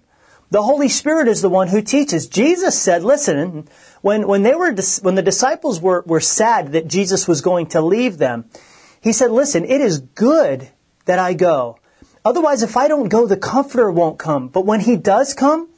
The 0.52 0.62
Holy 0.62 0.90
Spirit 0.90 1.28
is 1.28 1.40
the 1.40 1.48
one 1.48 1.68
who 1.68 1.80
teaches. 1.80 2.26
Jesus 2.26 2.78
said, 2.78 3.02
listen, 3.02 3.66
when, 4.02 4.28
when 4.28 4.42
they 4.42 4.54
were, 4.54 4.74
when 5.00 5.14
the 5.14 5.22
disciples 5.22 5.80
were, 5.80 6.04
were 6.06 6.20
sad 6.20 6.72
that 6.72 6.88
Jesus 6.88 7.26
was 7.26 7.40
going 7.40 7.68
to 7.68 7.80
leave 7.80 8.18
them, 8.18 8.44
he 9.00 9.14
said, 9.14 9.30
listen, 9.30 9.64
it 9.64 9.80
is 9.80 10.00
good 10.00 10.68
that 11.06 11.18
I 11.18 11.32
go. 11.32 11.78
Otherwise, 12.22 12.62
if 12.62 12.76
I 12.76 12.86
don't 12.86 13.08
go, 13.08 13.26
the 13.26 13.38
comforter 13.38 13.90
won't 13.90 14.18
come. 14.18 14.48
But 14.48 14.66
when 14.66 14.80
he 14.80 14.96
does 14.96 15.32
come, 15.32 15.70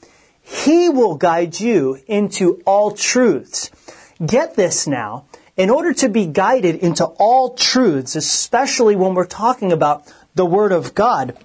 he 0.43 0.89
will 0.89 1.15
guide 1.15 1.61
you 1.61 2.01
into 2.09 2.61
all 2.67 2.91
truths. 2.91 3.71
Get 4.27 4.57
this 4.57 4.89
now. 4.89 5.27
In 5.57 5.71
order 5.71 5.93
to 5.93 6.09
be 6.09 6.27
guided 6.27 6.75
into 6.75 7.05
all 7.05 7.55
truths, 7.55 8.17
especially 8.17 8.97
when 8.97 9.15
we're 9.15 9.25
talking 9.25 9.71
about 9.71 10.13
the 10.35 10.45
Word 10.45 10.73
of 10.73 10.97
God, 10.97 11.39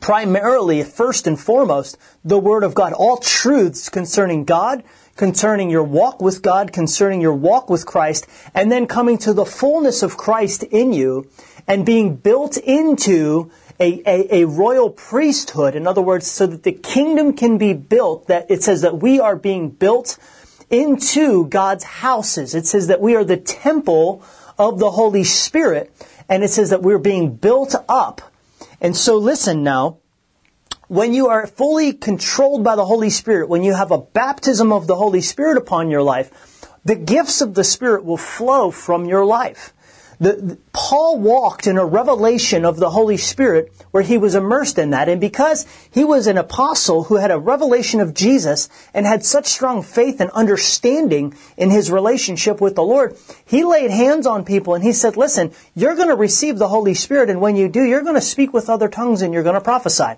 primarily, 0.00 0.82
first 0.82 1.26
and 1.26 1.38
foremost, 1.38 1.98
the 2.24 2.38
Word 2.38 2.64
of 2.64 2.74
God, 2.74 2.92
all 2.92 3.16
truths 3.18 3.88
concerning 3.88 4.44
God, 4.44 4.82
concerning 5.16 5.70
your 5.70 5.82
walk 5.82 6.20
with 6.20 6.42
God, 6.42 6.72
concerning 6.72 7.20
your 7.20 7.34
walk 7.34 7.70
with 7.70 7.86
Christ, 7.86 8.26
and 8.54 8.70
then 8.70 8.86
coming 8.86 9.18
to 9.18 9.32
the 9.32 9.46
fullness 9.46 10.02
of 10.02 10.16
Christ 10.16 10.62
in 10.62 10.92
you 10.92 11.28
and 11.66 11.84
being 11.84 12.16
built 12.16 12.56
into 12.56 13.50
a, 13.80 14.02
a, 14.06 14.42
a, 14.42 14.46
royal 14.46 14.90
priesthood. 14.90 15.74
In 15.74 15.86
other 15.86 16.00
words, 16.00 16.26
so 16.26 16.46
that 16.46 16.62
the 16.62 16.72
kingdom 16.72 17.34
can 17.34 17.58
be 17.58 17.74
built, 17.74 18.28
that 18.28 18.50
it 18.50 18.62
says 18.62 18.82
that 18.82 18.98
we 18.98 19.20
are 19.20 19.36
being 19.36 19.68
built 19.68 20.18
into 20.70 21.46
God's 21.46 21.84
houses. 21.84 22.54
It 22.54 22.66
says 22.66 22.86
that 22.86 23.00
we 23.00 23.16
are 23.16 23.24
the 23.24 23.36
temple 23.36 24.22
of 24.58 24.78
the 24.78 24.90
Holy 24.90 25.24
Spirit, 25.24 25.92
and 26.28 26.42
it 26.42 26.48
says 26.48 26.70
that 26.70 26.82
we're 26.82 26.98
being 26.98 27.34
built 27.36 27.74
up. 27.88 28.32
And 28.86 28.96
so 28.96 29.16
listen 29.16 29.64
now, 29.64 29.98
when 30.86 31.12
you 31.12 31.26
are 31.26 31.48
fully 31.48 31.92
controlled 31.92 32.62
by 32.62 32.76
the 32.76 32.84
Holy 32.84 33.10
Spirit, 33.10 33.48
when 33.48 33.64
you 33.64 33.74
have 33.74 33.90
a 33.90 33.98
baptism 33.98 34.72
of 34.72 34.86
the 34.86 34.94
Holy 34.94 35.22
Spirit 35.22 35.58
upon 35.58 35.90
your 35.90 36.04
life, 36.04 36.30
the 36.84 36.94
gifts 36.94 37.40
of 37.40 37.54
the 37.54 37.64
Spirit 37.64 38.04
will 38.04 38.16
flow 38.16 38.70
from 38.70 39.04
your 39.04 39.24
life. 39.24 39.74
The, 40.18 40.32
the, 40.32 40.58
Paul 40.72 41.18
walked 41.18 41.66
in 41.66 41.76
a 41.76 41.84
revelation 41.84 42.64
of 42.64 42.76
the 42.76 42.90
Holy 42.90 43.16
Spirit 43.16 43.72
where 43.90 44.02
he 44.02 44.16
was 44.16 44.34
immersed 44.34 44.78
in 44.78 44.90
that. 44.90 45.08
And 45.08 45.20
because 45.20 45.66
he 45.90 46.04
was 46.04 46.26
an 46.26 46.38
apostle 46.38 47.04
who 47.04 47.16
had 47.16 47.30
a 47.30 47.38
revelation 47.38 48.00
of 48.00 48.14
Jesus 48.14 48.68
and 48.94 49.04
had 49.04 49.24
such 49.24 49.46
strong 49.46 49.82
faith 49.82 50.20
and 50.20 50.30
understanding 50.30 51.34
in 51.56 51.70
his 51.70 51.90
relationship 51.90 52.60
with 52.60 52.74
the 52.74 52.82
Lord, 52.82 53.16
he 53.44 53.64
laid 53.64 53.90
hands 53.90 54.26
on 54.26 54.44
people 54.44 54.74
and 54.74 54.82
he 54.82 54.92
said, 54.92 55.16
listen, 55.16 55.52
you're 55.74 55.96
going 55.96 56.08
to 56.08 56.16
receive 56.16 56.58
the 56.58 56.68
Holy 56.68 56.94
Spirit. 56.94 57.28
And 57.28 57.40
when 57.40 57.56
you 57.56 57.68
do, 57.68 57.84
you're 57.84 58.02
going 58.02 58.14
to 58.14 58.20
speak 58.20 58.52
with 58.52 58.70
other 58.70 58.88
tongues 58.88 59.22
and 59.22 59.34
you're 59.34 59.42
going 59.42 59.54
to 59.54 59.60
prophesy. 59.60 60.14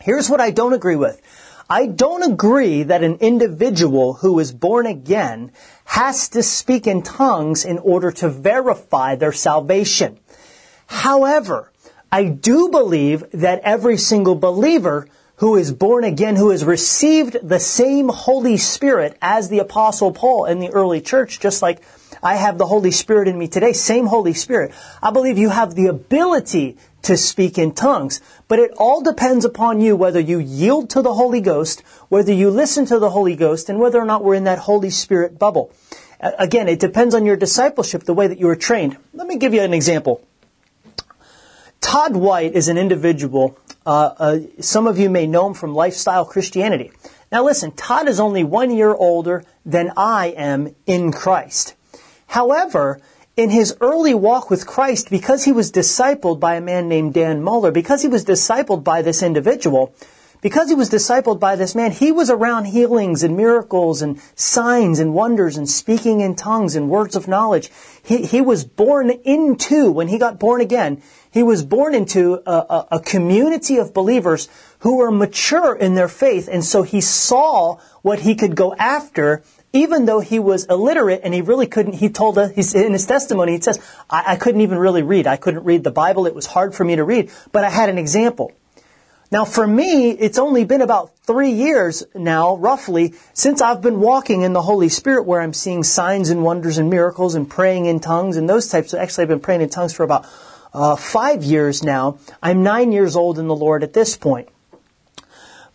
Here's 0.00 0.28
what 0.28 0.40
I 0.40 0.50
don't 0.50 0.72
agree 0.72 0.96
with. 0.96 1.20
I 1.68 1.86
don't 1.86 2.22
agree 2.22 2.82
that 2.84 3.04
an 3.04 3.16
individual 3.20 4.14
who 4.14 4.38
is 4.38 4.52
born 4.52 4.86
again 4.86 5.52
has 5.84 6.28
to 6.30 6.42
speak 6.42 6.86
in 6.86 7.02
tongues 7.02 7.64
in 7.64 7.78
order 7.78 8.10
to 8.12 8.28
verify 8.28 9.16
their 9.16 9.32
salvation. 9.32 10.18
However, 10.86 11.72
I 12.10 12.24
do 12.24 12.68
believe 12.68 13.24
that 13.32 13.62
every 13.64 13.96
single 13.96 14.34
believer 14.34 15.06
who 15.36 15.56
is 15.56 15.72
born 15.72 16.04
again, 16.04 16.36
who 16.36 16.50
has 16.50 16.64
received 16.64 17.36
the 17.42 17.58
same 17.58 18.08
Holy 18.08 18.56
Spirit 18.56 19.16
as 19.20 19.48
the 19.48 19.58
Apostle 19.58 20.12
Paul 20.12 20.44
in 20.44 20.60
the 20.60 20.70
early 20.70 21.00
church, 21.00 21.40
just 21.40 21.62
like 21.62 21.82
I 22.22 22.36
have 22.36 22.58
the 22.58 22.66
Holy 22.66 22.90
Spirit 22.90 23.28
in 23.28 23.38
me 23.38 23.48
today, 23.48 23.72
same 23.72 24.06
Holy 24.06 24.34
Spirit. 24.34 24.72
I 25.02 25.10
believe 25.10 25.38
you 25.38 25.50
have 25.50 25.74
the 25.74 25.86
ability 25.86 26.76
to 27.02 27.16
speak 27.16 27.58
in 27.58 27.72
tongues. 27.72 28.20
But 28.46 28.60
it 28.60 28.70
all 28.78 29.02
depends 29.02 29.44
upon 29.44 29.80
you 29.80 29.96
whether 29.96 30.20
you 30.20 30.38
yield 30.38 30.90
to 30.90 31.02
the 31.02 31.14
Holy 31.14 31.40
Ghost, 31.40 31.82
whether 32.08 32.32
you 32.32 32.50
listen 32.50 32.86
to 32.86 32.98
the 32.98 33.10
Holy 33.10 33.34
Ghost, 33.34 33.68
and 33.68 33.80
whether 33.80 33.98
or 33.98 34.04
not 34.04 34.22
we're 34.22 34.36
in 34.36 34.44
that 34.44 34.60
Holy 34.60 34.90
Spirit 34.90 35.38
bubble. 35.38 35.72
Again, 36.20 36.68
it 36.68 36.78
depends 36.78 37.14
on 37.14 37.26
your 37.26 37.36
discipleship, 37.36 38.04
the 38.04 38.14
way 38.14 38.28
that 38.28 38.38
you 38.38 38.46
were 38.46 38.56
trained. 38.56 38.96
Let 39.12 39.26
me 39.26 39.36
give 39.36 39.52
you 39.52 39.62
an 39.62 39.74
example. 39.74 40.24
Todd 41.80 42.14
White 42.14 42.54
is 42.54 42.68
an 42.68 42.78
individual 42.78 43.58
Uh, 43.84 44.14
uh, 44.18 44.38
some 44.60 44.86
of 44.86 44.98
you 44.98 45.10
may 45.10 45.26
know 45.26 45.48
him 45.48 45.54
from 45.54 45.74
Lifestyle 45.74 46.24
Christianity. 46.24 46.92
Now 47.32 47.44
listen, 47.44 47.72
Todd 47.72 48.08
is 48.08 48.20
only 48.20 48.44
one 48.44 48.70
year 48.70 48.94
older 48.94 49.42
than 49.66 49.92
I 49.96 50.28
am 50.36 50.74
in 50.86 51.10
Christ. 51.10 51.74
However, 52.32 52.98
in 53.36 53.50
his 53.50 53.76
early 53.82 54.14
walk 54.14 54.48
with 54.48 54.66
Christ, 54.66 55.10
because 55.10 55.44
he 55.44 55.52
was 55.52 55.70
discipled 55.70 56.40
by 56.40 56.54
a 56.54 56.62
man 56.62 56.88
named 56.88 57.12
Dan 57.12 57.42
Mohler, 57.42 57.70
because 57.70 58.00
he 58.00 58.08
was 58.08 58.24
discipled 58.24 58.82
by 58.82 59.02
this 59.02 59.22
individual, 59.22 59.94
because 60.40 60.70
he 60.70 60.74
was 60.74 60.88
discipled 60.88 61.38
by 61.38 61.56
this 61.56 61.74
man, 61.74 61.92
he 61.92 62.10
was 62.10 62.30
around 62.30 62.64
healings 62.64 63.22
and 63.22 63.36
miracles 63.36 64.00
and 64.00 64.18
signs 64.34 64.98
and 64.98 65.12
wonders 65.12 65.58
and 65.58 65.68
speaking 65.68 66.20
in 66.20 66.34
tongues 66.34 66.74
and 66.74 66.88
words 66.88 67.16
of 67.16 67.28
knowledge. 67.28 67.70
He, 68.02 68.24
he 68.24 68.40
was 68.40 68.64
born 68.64 69.10
into, 69.10 69.90
when 69.90 70.08
he 70.08 70.16
got 70.16 70.40
born 70.40 70.62
again, 70.62 71.02
he 71.30 71.42
was 71.42 71.62
born 71.62 71.94
into 71.94 72.40
a, 72.46 72.50
a, 72.50 72.88
a 72.92 73.00
community 73.00 73.76
of 73.76 73.92
believers 73.92 74.48
who 74.78 74.96
were 74.96 75.10
mature 75.10 75.74
in 75.74 75.96
their 75.96 76.08
faith. 76.08 76.48
And 76.50 76.64
so 76.64 76.82
he 76.82 77.02
saw 77.02 77.76
what 78.00 78.20
he 78.20 78.34
could 78.34 78.56
go 78.56 78.74
after 78.76 79.42
even 79.72 80.04
though 80.04 80.20
he 80.20 80.38
was 80.38 80.66
illiterate 80.66 81.22
and 81.24 81.32
he 81.32 81.40
really 81.40 81.66
couldn't, 81.66 81.94
he 81.94 82.10
told 82.10 82.36
us, 82.36 82.74
in 82.74 82.92
his 82.92 83.06
testimony, 83.06 83.52
he 83.52 83.60
says, 83.60 83.78
I, 84.10 84.32
I, 84.32 84.36
couldn't 84.36 84.60
even 84.60 84.78
really 84.78 85.02
read. 85.02 85.26
I 85.26 85.36
couldn't 85.36 85.64
read 85.64 85.82
the 85.82 85.90
Bible. 85.90 86.26
It 86.26 86.34
was 86.34 86.46
hard 86.46 86.74
for 86.74 86.84
me 86.84 86.96
to 86.96 87.04
read, 87.04 87.30
but 87.52 87.64
I 87.64 87.70
had 87.70 87.88
an 87.88 87.96
example. 87.96 88.52
Now 89.30 89.46
for 89.46 89.66
me, 89.66 90.10
it's 90.10 90.36
only 90.36 90.64
been 90.64 90.82
about 90.82 91.16
three 91.20 91.52
years 91.52 92.04
now, 92.14 92.56
roughly, 92.56 93.14
since 93.32 93.62
I've 93.62 93.80
been 93.80 94.00
walking 94.00 94.42
in 94.42 94.52
the 94.52 94.60
Holy 94.60 94.90
Spirit 94.90 95.22
where 95.22 95.40
I'm 95.40 95.54
seeing 95.54 95.82
signs 95.84 96.28
and 96.28 96.42
wonders 96.42 96.76
and 96.76 96.90
miracles 96.90 97.34
and 97.34 97.48
praying 97.48 97.86
in 97.86 97.98
tongues 97.98 98.36
and 98.36 98.46
those 98.46 98.68
types. 98.68 98.92
Actually, 98.92 99.22
I've 99.22 99.28
been 99.28 99.40
praying 99.40 99.62
in 99.62 99.70
tongues 99.70 99.94
for 99.94 100.02
about 100.02 100.26
uh, 100.74 100.96
five 100.96 101.42
years 101.44 101.82
now. 101.82 102.18
I'm 102.42 102.62
nine 102.62 102.92
years 102.92 103.16
old 103.16 103.38
in 103.38 103.48
the 103.48 103.56
Lord 103.56 103.82
at 103.82 103.94
this 103.94 104.18
point. 104.18 104.50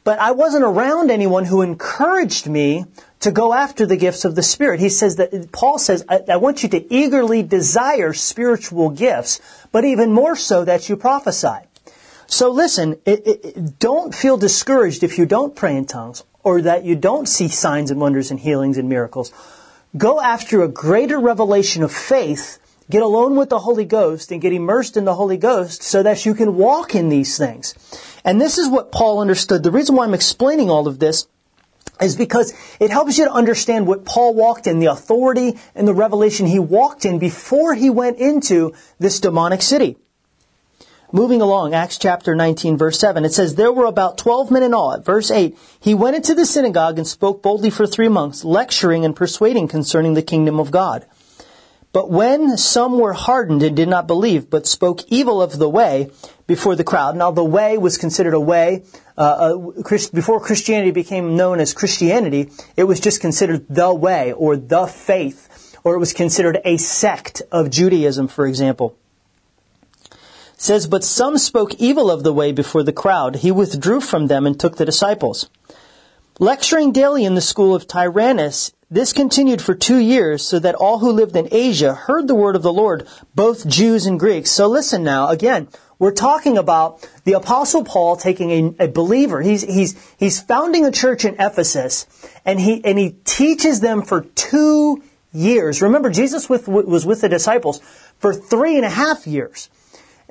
But 0.04 0.20
I 0.20 0.32
wasn't 0.32 0.64
around 0.64 1.10
anyone 1.10 1.46
who 1.46 1.64
encouraged 1.64 2.48
me 2.48 2.86
to 3.20 3.32
go 3.32 3.54
after 3.54 3.86
the 3.86 3.98
gifts 3.98 4.26
of 4.26 4.36
the 4.36 4.44
Spirit. 4.44 4.80
He 4.80 4.90
says 4.90 5.16
that, 5.16 5.52
Paul 5.52 5.80
says, 5.80 6.06
I, 6.08 6.22
I 6.30 6.38
want 6.38 6.64
you 6.64 6.70
to 6.70 6.94
eagerly 6.94 7.44
desire 7.44 8.14
spiritual 8.14 8.90
gifts, 8.90 9.42
but 9.72 9.86
even 9.86 10.12
more 10.12 10.36
so 10.36 10.64
that 10.66 10.88
you 10.90 10.96
prophesy. 10.96 11.68
So 12.28 12.52
listen, 12.52 13.00
it, 13.06 13.26
it, 13.26 13.80
don't 13.80 14.14
feel 14.14 14.38
discouraged 14.38 15.02
if 15.02 15.18
you 15.18 15.26
don't 15.26 15.56
pray 15.56 15.76
in 15.76 15.86
tongues 15.86 16.24
or 16.44 16.62
that 16.62 16.84
you 16.84 16.96
don't 16.96 17.28
see 17.28 17.48
signs 17.48 17.90
and 17.90 18.00
wonders 18.00 18.30
and 18.32 18.40
healings 18.40 18.78
and 18.78 18.88
miracles. 18.88 19.32
Go 19.98 20.22
after 20.22 20.62
a 20.62 20.68
greater 20.68 21.20
revelation 21.20 21.84
of 21.84 21.92
faith, 21.92 22.60
get 22.90 23.02
alone 23.02 23.36
with 23.38 23.50
the 23.50 23.60
Holy 23.60 23.86
Ghost 23.86 24.32
and 24.32 24.42
get 24.42 24.54
immersed 24.54 24.98
in 24.98 25.06
the 25.06 25.16
Holy 25.16 25.38
Ghost 25.38 25.82
so 25.82 26.04
that 26.04 26.26
you 26.26 26.34
can 26.36 26.58
walk 26.58 26.94
in 26.94 27.10
these 27.10 27.38
things. 27.38 27.74
And 28.24 28.40
this 28.40 28.58
is 28.58 28.68
what 28.68 28.92
Paul 28.92 29.20
understood. 29.20 29.64
The 29.64 29.72
reason 29.72 29.96
why 29.96 30.04
I'm 30.04 30.14
explaining 30.14 30.70
all 30.70 30.88
of 30.88 31.00
this 31.00 31.28
is 32.02 32.16
because 32.16 32.54
it 32.80 32.90
helps 32.90 33.18
you 33.18 33.26
to 33.26 33.32
understand 33.32 33.88
what 33.88 34.06
Paul 34.06 34.34
walked 34.34 34.68
in, 34.68 34.80
the 34.80 34.88
authority 34.88 35.58
and 35.76 35.88
the 35.88 35.94
revelation 35.94 36.46
he 36.46 36.60
walked 36.60 37.06
in 37.06 37.20
before 37.20 37.74
he 37.74 37.90
went 37.90 38.18
into 38.18 38.74
this 39.00 39.20
demonic 39.20 39.62
city. 39.62 39.98
Moving 41.12 41.42
along, 41.42 41.74
Acts 41.74 41.98
chapter 41.98 42.36
19 42.36 42.78
verse 42.78 43.00
7, 43.00 43.24
it 43.24 43.32
says, 43.32 43.56
There 43.56 43.72
were 43.72 43.86
about 43.86 44.18
12 44.18 44.52
men 44.52 44.64
in 44.64 44.74
all. 44.74 44.92
At 44.92 45.06
verse 45.06 45.32
8, 45.32 45.58
he 45.80 45.94
went 45.94 46.18
into 46.18 46.36
the 46.36 46.46
synagogue 46.46 46.98
and 46.98 47.08
spoke 47.08 47.42
boldly 47.42 47.70
for 47.70 47.88
three 47.88 48.10
months, 48.10 48.44
lecturing 48.44 49.06
and 49.06 49.16
persuading 49.16 49.70
concerning 49.70 50.16
the 50.16 50.22
kingdom 50.22 50.60
of 50.60 50.70
God. 50.70 51.06
But 51.94 52.12
when 52.12 52.58
some 52.58 53.00
were 53.00 53.14
hardened 53.14 53.64
and 53.64 53.76
did 53.76 53.88
not 53.88 54.08
believe, 54.08 54.50
but 54.50 54.68
spoke 54.68 55.02
evil 55.08 55.42
of 55.42 55.58
the 55.58 55.70
way 55.70 56.12
before 56.46 56.76
the 56.76 56.84
crowd, 56.84 57.16
now 57.16 57.32
the 57.32 57.44
way 57.44 57.78
was 57.78 57.98
considered 57.98 58.34
a 58.34 58.40
way, 58.40 58.84
uh, 59.18 59.56
before 60.14 60.40
Christianity 60.40 60.92
became 60.92 61.36
known 61.36 61.60
as 61.60 61.74
Christianity, 61.74 62.52
it 62.76 62.84
was 62.84 63.00
just 63.00 63.22
considered 63.22 63.66
the 63.68 63.94
way 63.94 64.34
or 64.34 64.58
the 64.58 64.86
faith, 64.86 65.78
or 65.84 65.96
it 65.96 66.00
was 66.00 66.14
considered 66.14 66.60
a 66.64 66.78
sect 66.78 67.42
of 67.52 67.70
Judaism, 67.70 68.28
for 68.28 68.46
example 68.46 68.96
says, 70.58 70.88
But 70.88 71.04
some 71.04 71.38
spoke 71.38 71.76
evil 71.76 72.10
of 72.10 72.24
the 72.24 72.34
way 72.34 72.52
before 72.52 72.84
the 72.84 72.92
crowd. 72.92 73.38
He 73.38 73.52
withdrew 73.52 74.02
from 74.02 74.28
them 74.28 74.46
and 74.46 74.60
took 74.60 74.78
the 74.78 74.86
disciples. 74.86 75.50
Lecturing 76.40 76.92
daily 76.92 77.26
in 77.26 77.36
the 77.36 77.42
school 77.42 77.74
of 77.74 77.88
Tyrannus, 77.88 78.74
this 78.90 79.12
continued 79.12 79.62
for 79.62 79.76
two 79.76 79.98
years, 79.98 80.48
so 80.48 80.60
that 80.60 80.76
all 80.76 81.00
who 81.00 81.12
lived 81.12 81.36
in 81.36 81.50
Asia 81.52 81.94
heard 81.94 82.28
the 82.28 82.36
word 82.36 82.56
of 82.56 82.62
the 82.62 82.72
Lord, 82.72 83.06
both 83.36 83.68
Jews 83.68 84.06
and 84.06 84.20
Greeks. 84.20 84.50
So 84.50 84.68
listen 84.68 85.04
now, 85.04 85.28
again, 85.28 85.68
we're 86.00 86.14
talking 86.14 86.58
about 86.58 87.08
the 87.26 87.34
apostle 87.34 87.84
Paul 87.84 88.16
taking 88.16 88.52
a, 88.80 88.86
a, 88.86 88.88
believer. 88.88 89.42
He's, 89.42 89.64
he's, 89.64 90.16
he's 90.18 90.40
founding 90.40 90.86
a 90.86 90.92
church 90.92 91.26
in 91.26 91.36
Ephesus 91.40 92.06
and 92.46 92.60
he, 92.60 92.84
and 92.86 93.00
he 93.00 93.18
teaches 93.26 93.80
them 93.80 94.04
for 94.04 94.22
two 94.22 95.04
years. 95.34 95.82
Remember, 95.82 96.10
Jesus 96.10 96.48
with, 96.48 96.68
was 96.68 97.06
with 97.06 97.22
the 97.22 97.30
disciples 97.30 97.80
for 98.20 98.34
three 98.34 98.76
and 98.76 98.86
a 98.86 98.90
half 98.90 99.26
years. 99.26 99.70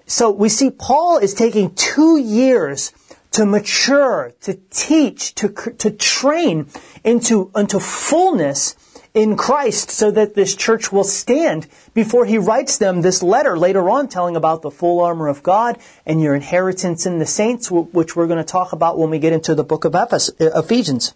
So 0.07 0.31
we 0.31 0.49
see 0.49 0.71
Paul 0.71 1.19
is 1.19 1.35
taking 1.35 1.75
two 1.75 2.17
years 2.17 2.93
to 3.37 3.45
mature, 3.45 4.33
to 4.41 4.55
teach, 4.71 5.35
to, 5.35 5.51
to 5.51 5.91
train 5.91 6.67
into, 7.05 7.51
into 7.55 7.79
fullness 7.79 8.75
in 9.13 9.37
Christ 9.37 9.91
so 9.91 10.11
that 10.11 10.35
this 10.35 10.57
church 10.57 10.91
will 10.91 11.05
stand 11.05 11.67
before 11.93 12.25
he 12.25 12.39
writes 12.39 12.79
them 12.79 13.03
this 13.03 13.23
letter 13.23 13.59
later 13.59 13.91
on 13.91 14.09
telling 14.09 14.37
about 14.37 14.63
the 14.63 14.71
full 14.71 15.01
armor 15.01 15.29
of 15.29 15.43
God 15.43 15.77
and 16.07 16.23
your 16.23 16.35
inheritance 16.35 17.05
in 17.05 17.19
the 17.19 17.27
saints, 17.27 17.71
which 17.71 18.17
we're 18.17 18.27
going 18.27 18.39
to 18.39 18.45
talk 18.45 18.73
about 18.73 18.99
when 18.99 19.11
we 19.11 19.19
get 19.19 19.35
into 19.35 19.55
the 19.55 19.65
book 19.65 19.85
of 19.85 19.95
uh, 19.95 20.07
Ephesians. 20.41 21.13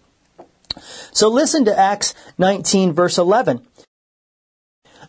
So 1.11 1.27
listen 1.27 1.65
to 1.65 1.75
Acts 1.75 2.13
19 2.37 2.93
verse 2.93 3.17
11. 3.17 3.65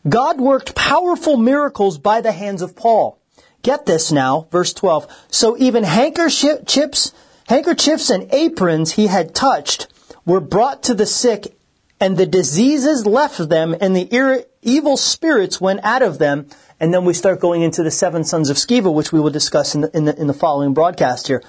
God 0.09 0.41
worked 0.41 0.75
powerful 0.75 1.37
miracles 1.37 1.99
by 1.99 2.23
the 2.23 2.33
hands 2.33 2.63
of 2.63 2.75
Paul 2.75 3.19
Get 3.63 3.87
this 3.87 4.11
now, 4.11 4.49
verse 4.51 4.73
12. 4.73 5.07
So 5.29 5.57
even 5.57 5.85
handkerchiefs, 5.85 7.13
handkerchiefs 7.49 8.11
and 8.11 8.33
aprons 8.33 8.93
he 8.93 9.07
had 9.07 9.35
touched 9.35 9.87
were 10.25 10.41
brought 10.41 10.83
to 10.85 10.95
the 10.95 11.07
sick, 11.07 11.57
and 12.01 12.17
the 12.17 12.27
diseases 12.27 13.07
left 13.07 13.49
them, 13.49 13.77
and 13.81 13.95
the 13.95 14.47
evil 14.63 14.97
spirits 14.97 15.61
went 15.61 15.81
out 15.85 16.03
of 16.03 16.19
them. 16.19 16.49
And 16.81 16.93
then 16.93 17.05
we 17.05 17.15
start 17.15 17.39
going 17.39 17.63
into 17.63 17.85
the 17.85 17.93
seven 17.93 18.25
sons 18.25 18.51
of 18.51 18.57
Sceva, 18.57 18.93
which 18.93 19.13
we 19.13 19.21
will 19.21 19.31
discuss 19.31 19.77
in 19.77 19.83
the, 19.83 19.97
in 19.97 20.05
the, 20.05 20.21
in 20.21 20.27
the 20.27 20.35
following 20.35 20.75
broadcast 20.75 21.29
here. 21.29 21.43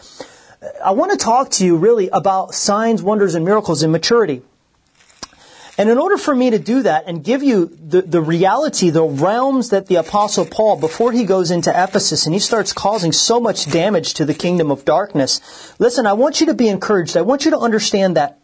I 0.84 0.92
want 0.92 1.12
to 1.12 1.18
talk 1.18 1.50
to 1.52 1.66
you 1.66 1.76
really 1.76 2.10
about 2.10 2.54
signs, 2.54 3.02
wonders, 3.02 3.34
and 3.34 3.44
miracles 3.44 3.82
in 3.82 3.92
maturity. 3.92 4.44
And 5.78 5.90
in 5.90 5.98
order 5.98 6.18
for 6.18 6.36
me 6.36 6.52
to 6.52 6.60
do 6.60 6.84
that 6.84 7.06
and 7.08 7.24
give 7.24 7.42
you 7.42 7.66
the, 7.66 8.04
the 8.04 8.22
reality, 8.22 8.92
the 8.92 9.04
realms 9.04 9.70
that 9.70 9.88
the 9.88 9.96
apostle 9.96 10.46
Paul, 10.46 10.78
before 10.78 11.12
he 11.12 11.26
goes 11.26 11.50
into 11.50 11.72
Ephesus 11.72 12.28
and 12.28 12.34
he 12.34 12.40
starts 12.40 12.74
causing 12.74 13.12
so 13.12 13.40
much 13.40 13.72
damage 13.72 14.14
to 14.16 14.26
the 14.26 14.36
kingdom 14.36 14.70
of 14.70 14.86
darkness, 14.86 15.74
listen, 15.80 16.06
I 16.06 16.14
want 16.14 16.40
you 16.40 16.46
to 16.48 16.54
be 16.54 16.68
encouraged. 16.68 17.18
I 17.18 17.22
want 17.22 17.46
you 17.46 17.52
to 17.52 17.58
understand 17.58 18.16
that, 18.18 18.40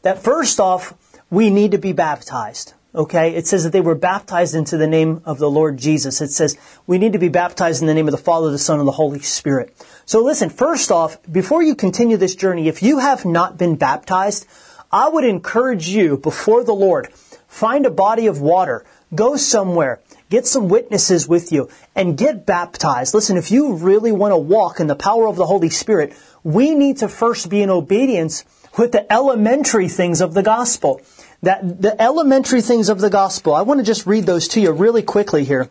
that 0.00 0.18
first 0.18 0.60
off, 0.60 0.94
we 1.30 1.50
need 1.50 1.72
to 1.72 1.78
be 1.78 1.92
baptized. 1.92 2.72
Okay? 2.94 3.34
It 3.34 3.46
says 3.46 3.64
that 3.64 3.74
they 3.74 3.82
were 3.82 3.94
baptized 3.94 4.54
into 4.54 4.78
the 4.78 4.86
name 4.86 5.20
of 5.26 5.38
the 5.38 5.50
Lord 5.50 5.76
Jesus. 5.76 6.22
It 6.22 6.30
says 6.30 6.56
we 6.86 6.96
need 6.96 7.12
to 7.12 7.18
be 7.18 7.28
baptized 7.28 7.82
in 7.82 7.86
the 7.86 7.92
name 7.92 8.08
of 8.08 8.12
the 8.12 8.18
Father, 8.18 8.50
the 8.50 8.58
Son, 8.58 8.78
and 8.78 8.88
the 8.88 8.92
Holy 8.92 9.20
Spirit. 9.20 9.74
So 10.06 10.24
listen, 10.24 10.48
first 10.48 10.90
off, 10.90 11.18
before 11.30 11.62
you 11.62 11.74
continue 11.74 12.16
this 12.16 12.34
journey, 12.34 12.66
if 12.66 12.82
you 12.82 12.98
have 12.98 13.26
not 13.26 13.58
been 13.58 13.76
baptized, 13.76 14.46
I 14.90 15.08
would 15.08 15.24
encourage 15.24 15.88
you 15.88 16.16
before 16.16 16.64
the 16.64 16.74
Lord, 16.74 17.12
find 17.46 17.84
a 17.84 17.90
body 17.90 18.26
of 18.26 18.40
water, 18.40 18.84
go 19.14 19.36
somewhere, 19.36 20.00
get 20.30 20.46
some 20.46 20.68
witnesses 20.68 21.28
with 21.28 21.52
you, 21.52 21.68
and 21.94 22.16
get 22.16 22.46
baptized. 22.46 23.14
Listen, 23.14 23.36
if 23.36 23.50
you 23.50 23.74
really 23.74 24.12
want 24.12 24.32
to 24.32 24.38
walk 24.38 24.80
in 24.80 24.86
the 24.86 24.96
power 24.96 25.26
of 25.26 25.36
the 25.36 25.46
Holy 25.46 25.70
Spirit, 25.70 26.14
we 26.42 26.74
need 26.74 26.98
to 26.98 27.08
first 27.08 27.48
be 27.50 27.62
in 27.62 27.70
obedience 27.70 28.44
with 28.76 28.92
the 28.92 29.10
elementary 29.12 29.88
things 29.88 30.20
of 30.20 30.34
the 30.34 30.42
gospel. 30.42 31.00
That 31.42 31.82
the 31.82 32.00
elementary 32.00 32.62
things 32.62 32.88
of 32.88 33.00
the 33.00 33.10
gospel. 33.10 33.54
I 33.54 33.62
want 33.62 33.78
to 33.80 33.84
just 33.84 34.06
read 34.06 34.26
those 34.26 34.48
to 34.48 34.60
you 34.60 34.72
really 34.72 35.02
quickly 35.02 35.44
here. 35.44 35.68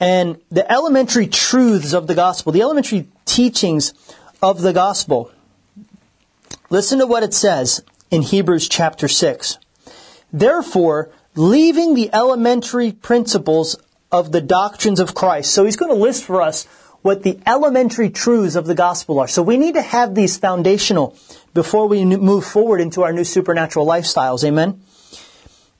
And 0.00 0.40
the 0.50 0.70
elementary 0.70 1.26
truths 1.26 1.92
of 1.92 2.06
the 2.06 2.14
gospel, 2.14 2.52
the 2.52 2.62
elementary 2.62 3.08
teachings 3.24 3.92
of 4.40 4.60
the 4.60 4.72
gospel. 4.72 5.30
Listen 6.70 6.98
to 6.98 7.06
what 7.06 7.22
it 7.22 7.32
says 7.32 7.82
in 8.10 8.20
Hebrews 8.20 8.68
chapter 8.68 9.08
6. 9.08 9.58
Therefore, 10.30 11.10
leaving 11.34 11.94
the 11.94 12.10
elementary 12.12 12.92
principles 12.92 13.76
of 14.12 14.32
the 14.32 14.42
doctrines 14.42 15.00
of 15.00 15.14
Christ. 15.14 15.54
So 15.54 15.64
he's 15.64 15.76
going 15.76 15.90
to 15.90 15.98
list 15.98 16.24
for 16.24 16.42
us 16.42 16.66
what 17.00 17.22
the 17.22 17.38
elementary 17.46 18.10
truths 18.10 18.54
of 18.54 18.66
the 18.66 18.74
gospel 18.74 19.18
are. 19.18 19.28
So 19.28 19.42
we 19.42 19.56
need 19.56 19.74
to 19.74 19.82
have 19.82 20.14
these 20.14 20.36
foundational 20.36 21.16
before 21.54 21.86
we 21.86 22.04
move 22.04 22.44
forward 22.44 22.82
into 22.82 23.02
our 23.02 23.14
new 23.14 23.24
supernatural 23.24 23.86
lifestyles. 23.86 24.44
Amen. 24.44 24.82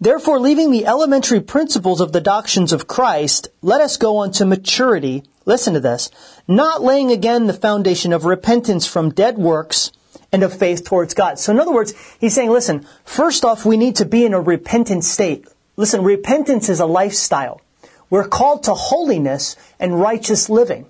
Therefore, 0.00 0.40
leaving 0.40 0.70
the 0.70 0.86
elementary 0.86 1.40
principles 1.40 2.00
of 2.00 2.12
the 2.12 2.20
doctrines 2.20 2.72
of 2.72 2.86
Christ, 2.86 3.48
let 3.60 3.82
us 3.82 3.98
go 3.98 4.18
on 4.18 4.30
to 4.32 4.46
maturity, 4.46 5.24
listen 5.44 5.74
to 5.74 5.80
this, 5.80 6.08
not 6.46 6.82
laying 6.82 7.10
again 7.10 7.46
the 7.46 7.52
foundation 7.52 8.14
of 8.14 8.24
repentance 8.24 8.86
from 8.86 9.10
dead 9.10 9.36
works 9.36 9.90
and 10.32 10.42
of 10.42 10.56
faith 10.56 10.84
towards 10.84 11.14
God. 11.14 11.38
So 11.38 11.52
in 11.52 11.60
other 11.60 11.72
words, 11.72 11.94
he's 12.18 12.34
saying, 12.34 12.50
listen, 12.50 12.86
first 13.04 13.44
off, 13.44 13.64
we 13.64 13.76
need 13.76 13.96
to 13.96 14.04
be 14.04 14.24
in 14.24 14.34
a 14.34 14.40
repentant 14.40 15.04
state. 15.04 15.46
Listen, 15.76 16.02
repentance 16.02 16.68
is 16.68 16.80
a 16.80 16.86
lifestyle. 16.86 17.60
We're 18.10 18.28
called 18.28 18.64
to 18.64 18.74
holiness 18.74 19.56
and 19.78 20.00
righteous 20.00 20.48
living. 20.48 20.86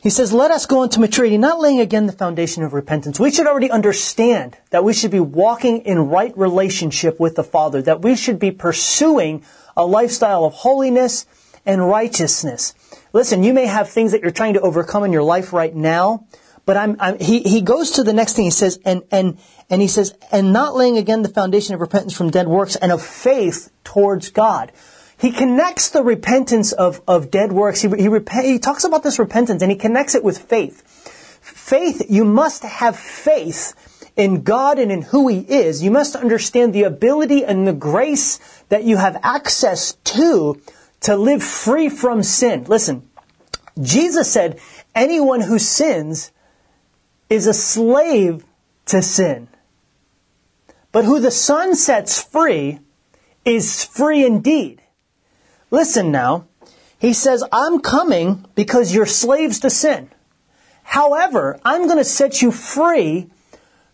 He 0.00 0.08
says, 0.08 0.32
let 0.32 0.50
us 0.50 0.64
go 0.64 0.82
into 0.82 0.98
maturity, 0.98 1.36
not 1.36 1.60
laying 1.60 1.78
again 1.78 2.06
the 2.06 2.12
foundation 2.12 2.62
of 2.62 2.72
repentance. 2.72 3.20
We 3.20 3.30
should 3.30 3.46
already 3.46 3.70
understand 3.70 4.56
that 4.70 4.82
we 4.82 4.94
should 4.94 5.10
be 5.10 5.20
walking 5.20 5.82
in 5.82 6.08
right 6.08 6.36
relationship 6.38 7.20
with 7.20 7.36
the 7.36 7.44
Father, 7.44 7.82
that 7.82 8.00
we 8.00 8.16
should 8.16 8.38
be 8.38 8.50
pursuing 8.50 9.44
a 9.76 9.84
lifestyle 9.84 10.44
of 10.46 10.54
holiness 10.54 11.26
and 11.66 11.86
righteousness. 11.86 12.74
Listen, 13.12 13.42
you 13.42 13.52
may 13.52 13.66
have 13.66 13.90
things 13.90 14.12
that 14.12 14.22
you're 14.22 14.30
trying 14.30 14.54
to 14.54 14.60
overcome 14.62 15.04
in 15.04 15.12
your 15.12 15.22
life 15.22 15.52
right 15.52 15.74
now, 15.74 16.24
but 16.66 16.76
I'm, 16.76 16.96
I'm, 17.00 17.18
he, 17.18 17.40
he 17.40 17.60
goes 17.60 17.92
to 17.92 18.02
the 18.02 18.12
next 18.12 18.34
thing. 18.34 18.44
He 18.44 18.50
says, 18.50 18.78
and, 18.84 19.02
and, 19.10 19.38
and 19.68 19.80
he 19.80 19.88
says, 19.88 20.14
and 20.30 20.52
not 20.52 20.74
laying 20.74 20.96
again 20.98 21.22
the 21.22 21.28
foundation 21.28 21.74
of 21.74 21.80
repentance 21.80 22.16
from 22.16 22.30
dead 22.30 22.48
works 22.48 22.76
and 22.76 22.92
of 22.92 23.02
faith 23.02 23.72
towards 23.84 24.30
God 24.30 24.72
he 25.20 25.32
connects 25.32 25.90
the 25.90 26.02
repentance 26.02 26.72
of, 26.72 27.02
of 27.06 27.30
dead 27.30 27.52
works. 27.52 27.82
He, 27.82 27.90
he, 27.90 28.08
he 28.42 28.58
talks 28.58 28.84
about 28.84 29.02
this 29.02 29.18
repentance 29.18 29.60
and 29.60 29.70
he 29.70 29.76
connects 29.76 30.14
it 30.14 30.24
with 30.24 30.38
faith. 30.38 30.82
Faith, 31.42 32.06
you 32.08 32.24
must 32.24 32.62
have 32.62 32.96
faith 32.96 33.74
in 34.16 34.42
God 34.42 34.78
and 34.78 34.90
in 34.90 35.02
who 35.02 35.28
He 35.28 35.40
is. 35.40 35.82
You 35.82 35.90
must 35.90 36.16
understand 36.16 36.72
the 36.72 36.84
ability 36.84 37.44
and 37.44 37.66
the 37.66 37.72
grace 37.74 38.38
that 38.70 38.84
you 38.84 38.96
have 38.96 39.18
access 39.22 39.92
to 40.04 40.60
to 41.00 41.16
live 41.16 41.42
free 41.42 41.88
from 41.88 42.22
sin. 42.22 42.64
Listen, 42.64 43.08
Jesus 43.80 44.30
said, 44.30 44.58
anyone 44.94 45.40
who 45.40 45.58
sins 45.58 46.32
is 47.30 47.46
a 47.46 47.54
slave 47.54 48.44
to 48.86 49.00
sin. 49.00 49.48
But 50.92 51.04
who 51.04 51.20
the 51.20 51.30
Son 51.30 51.76
sets 51.76 52.20
free 52.20 52.80
is 53.44 53.84
free 53.84 54.26
indeed. 54.26 54.82
Listen 55.70 56.10
now. 56.10 56.46
He 56.98 57.14
says, 57.14 57.42
I'm 57.50 57.80
coming 57.80 58.44
because 58.54 58.92
you're 58.92 59.06
slaves 59.06 59.60
to 59.60 59.70
sin. 59.70 60.10
However, 60.82 61.58
I'm 61.64 61.86
going 61.86 61.98
to 61.98 62.04
set 62.04 62.42
you 62.42 62.50
free 62.50 63.30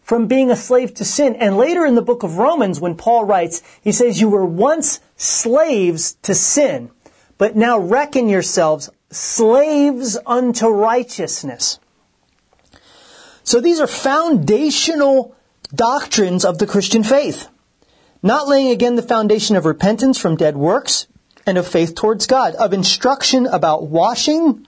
from 0.03 0.27
being 0.27 0.51
a 0.51 0.57
slave 0.57 0.95
to 0.95 1.05
sin. 1.05 1.37
And 1.37 1.57
later 1.57 1.85
in 1.85 1.95
the 1.95 2.03
book 2.03 2.23
of 2.23 2.39
Romans, 2.39 2.81
when 2.81 2.97
Paul 2.97 3.25
writes, 3.25 3.63
he 3.83 3.93
says, 3.93 4.21
You 4.21 4.29
were 4.29 4.47
once 4.47 5.01
slaves 5.17 6.15
to 6.23 6.35
sin, 6.35 6.91
but 7.39 7.55
now 7.55 7.79
reckon 7.79 8.29
yourselves 8.29 8.89
slaves 9.11 10.17
unto 10.27 10.69
righteousness. 10.69 11.79
So 13.47 13.61
these 13.61 13.79
are 13.79 13.87
foundational 13.87 15.35
doctrines 15.73 16.45
of 16.45 16.59
the 16.59 16.67
Christian 16.67 17.05
faith. 17.05 17.49
Not 18.21 18.49
laying 18.49 18.71
again 18.71 18.97
the 18.97 19.03
foundation 19.03 19.55
of 19.55 19.65
repentance 19.65 20.19
from 20.19 20.35
dead 20.35 20.57
works, 20.57 21.07
and 21.47 21.57
of 21.57 21.67
faith 21.67 21.95
towards 21.95 22.27
God, 22.27 22.57
of 22.57 22.73
instruction 22.73 23.47
about 23.47 23.87
washing, 23.87 24.67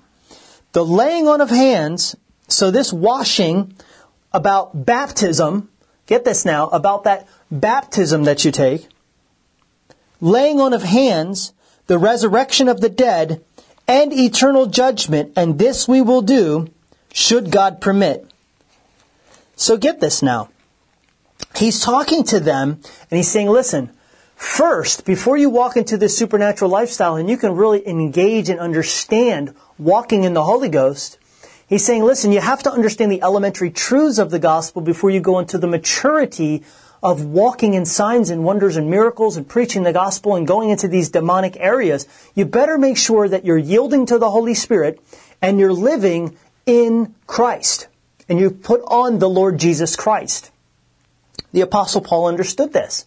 the 0.72 0.84
laying 0.84 1.26
on 1.26 1.40
of 1.40 1.50
hands. 1.50 2.14
So 2.46 2.70
this 2.70 2.92
washing 2.92 3.74
about 4.32 4.86
baptism, 4.86 5.68
get 6.06 6.24
this 6.24 6.44
now, 6.44 6.68
about 6.68 7.02
that 7.02 7.26
baptism 7.50 8.24
that 8.24 8.44
you 8.44 8.52
take, 8.52 8.86
laying 10.20 10.60
on 10.60 10.72
of 10.72 10.84
hands, 10.84 11.52
the 11.88 11.98
resurrection 11.98 12.68
of 12.68 12.80
the 12.80 12.88
dead, 12.88 13.42
and 13.88 14.12
eternal 14.12 14.66
judgment, 14.66 15.32
and 15.34 15.58
this 15.58 15.88
we 15.88 16.00
will 16.00 16.22
do, 16.22 16.68
should 17.12 17.50
God 17.50 17.80
permit. 17.80 18.27
So 19.58 19.76
get 19.76 20.00
this 20.00 20.22
now. 20.22 20.48
He's 21.56 21.80
talking 21.80 22.22
to 22.24 22.40
them, 22.40 22.80
and 23.10 23.16
he's 23.16 23.30
saying, 23.30 23.48
listen, 23.48 23.90
First, 24.38 25.04
before 25.04 25.36
you 25.36 25.50
walk 25.50 25.76
into 25.76 25.96
this 25.96 26.16
supernatural 26.16 26.70
lifestyle 26.70 27.16
and 27.16 27.28
you 27.28 27.36
can 27.36 27.56
really 27.56 27.86
engage 27.88 28.48
and 28.48 28.60
understand 28.60 29.52
walking 29.80 30.22
in 30.22 30.32
the 30.32 30.44
Holy 30.44 30.68
Ghost, 30.68 31.18
he's 31.66 31.84
saying, 31.84 32.04
listen, 32.04 32.30
you 32.30 32.40
have 32.40 32.62
to 32.62 32.70
understand 32.70 33.10
the 33.10 33.20
elementary 33.20 33.72
truths 33.72 34.16
of 34.16 34.30
the 34.30 34.38
gospel 34.38 34.80
before 34.80 35.10
you 35.10 35.18
go 35.18 35.40
into 35.40 35.58
the 35.58 35.66
maturity 35.66 36.62
of 37.02 37.24
walking 37.24 37.74
in 37.74 37.84
signs 37.84 38.30
and 38.30 38.44
wonders 38.44 38.76
and 38.76 38.88
miracles 38.88 39.36
and 39.36 39.48
preaching 39.48 39.82
the 39.82 39.92
gospel 39.92 40.36
and 40.36 40.46
going 40.46 40.70
into 40.70 40.86
these 40.86 41.10
demonic 41.10 41.56
areas. 41.56 42.06
You 42.36 42.44
better 42.44 42.78
make 42.78 42.96
sure 42.96 43.28
that 43.28 43.44
you're 43.44 43.58
yielding 43.58 44.06
to 44.06 44.20
the 44.20 44.30
Holy 44.30 44.54
Spirit 44.54 45.00
and 45.42 45.58
you're 45.58 45.72
living 45.72 46.36
in 46.64 47.12
Christ. 47.26 47.88
And 48.28 48.38
you 48.38 48.50
put 48.50 48.82
on 48.86 49.18
the 49.18 49.28
Lord 49.28 49.58
Jesus 49.58 49.96
Christ. 49.96 50.50
The 51.52 51.62
apostle 51.62 52.00
Paul 52.00 52.26
understood 52.26 52.72
this. 52.72 53.06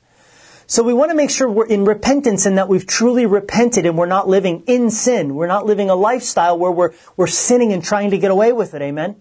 So 0.72 0.84
we 0.84 0.94
want 0.94 1.12
to 1.12 1.16
make 1.16 1.30
sure 1.30 1.50
we're 1.50 1.68
in 1.68 1.84
repentance 1.84 2.46
and 2.46 2.58
that 2.58 2.70
we've 2.70 2.88
truly 2.88 3.26
repented 3.26 3.86
and 3.86 3.98
we're 3.98 4.06
not 4.06 4.30
living 4.30 4.64
in 4.68 4.90
sin. 4.90 5.36
We're 5.36 5.48
not 5.48 5.66
living 5.66 5.90
a 5.90 5.96
lifestyle 5.96 6.58
where 6.58 6.72
we're, 6.72 6.94
we're 7.18 7.28
sinning 7.28 7.74
and 7.74 7.84
trying 7.84 8.12
to 8.12 8.18
get 8.18 8.32
away 8.32 8.54
with 8.54 8.74
it. 8.74 8.82
Amen. 8.82 9.18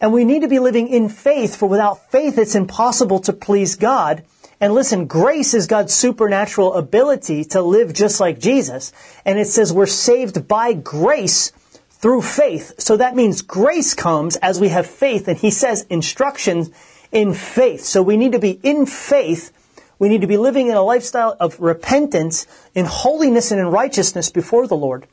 And 0.00 0.12
we 0.12 0.24
need 0.24 0.42
to 0.42 0.48
be 0.48 0.58
living 0.58 0.88
in 0.88 1.08
faith, 1.08 1.56
for 1.56 1.68
without 1.68 2.10
faith 2.10 2.36
it's 2.36 2.54
impossible 2.54 3.18
to 3.20 3.32
please 3.32 3.76
God. 3.76 4.24
And 4.60 4.74
listen, 4.74 5.06
grace 5.06 5.54
is 5.54 5.66
God's 5.66 5.94
supernatural 5.94 6.74
ability 6.74 7.44
to 7.46 7.62
live 7.62 7.94
just 7.94 8.20
like 8.20 8.38
Jesus. 8.38 8.92
And 9.24 9.38
it 9.38 9.46
says 9.46 9.72
we're 9.72 9.86
saved 9.86 10.46
by 10.46 10.74
grace 10.74 11.52
through 11.98 12.22
faith. 12.22 12.74
So 12.78 12.96
that 12.96 13.16
means 13.16 13.42
grace 13.42 13.94
comes 13.94 14.36
as 14.36 14.60
we 14.60 14.68
have 14.68 14.86
faith. 14.86 15.28
And 15.28 15.36
he 15.36 15.50
says 15.50 15.86
instructions 15.90 16.70
in 17.12 17.34
faith. 17.34 17.84
So 17.84 18.02
we 18.02 18.16
need 18.16 18.32
to 18.32 18.38
be 18.38 18.58
in 18.62 18.86
faith 18.86 19.52
we 19.98 20.08
need 20.08 20.20
to 20.20 20.26
be 20.26 20.36
living 20.36 20.68
in 20.68 20.74
a 20.74 20.82
lifestyle 20.82 21.36
of 21.40 21.58
repentance, 21.58 22.46
in 22.74 22.84
holiness 22.86 23.50
and 23.50 23.60
in 23.60 23.66
righteousness 23.66 24.30
before 24.30 24.66
the 24.66 24.76
Lord. 24.76 25.06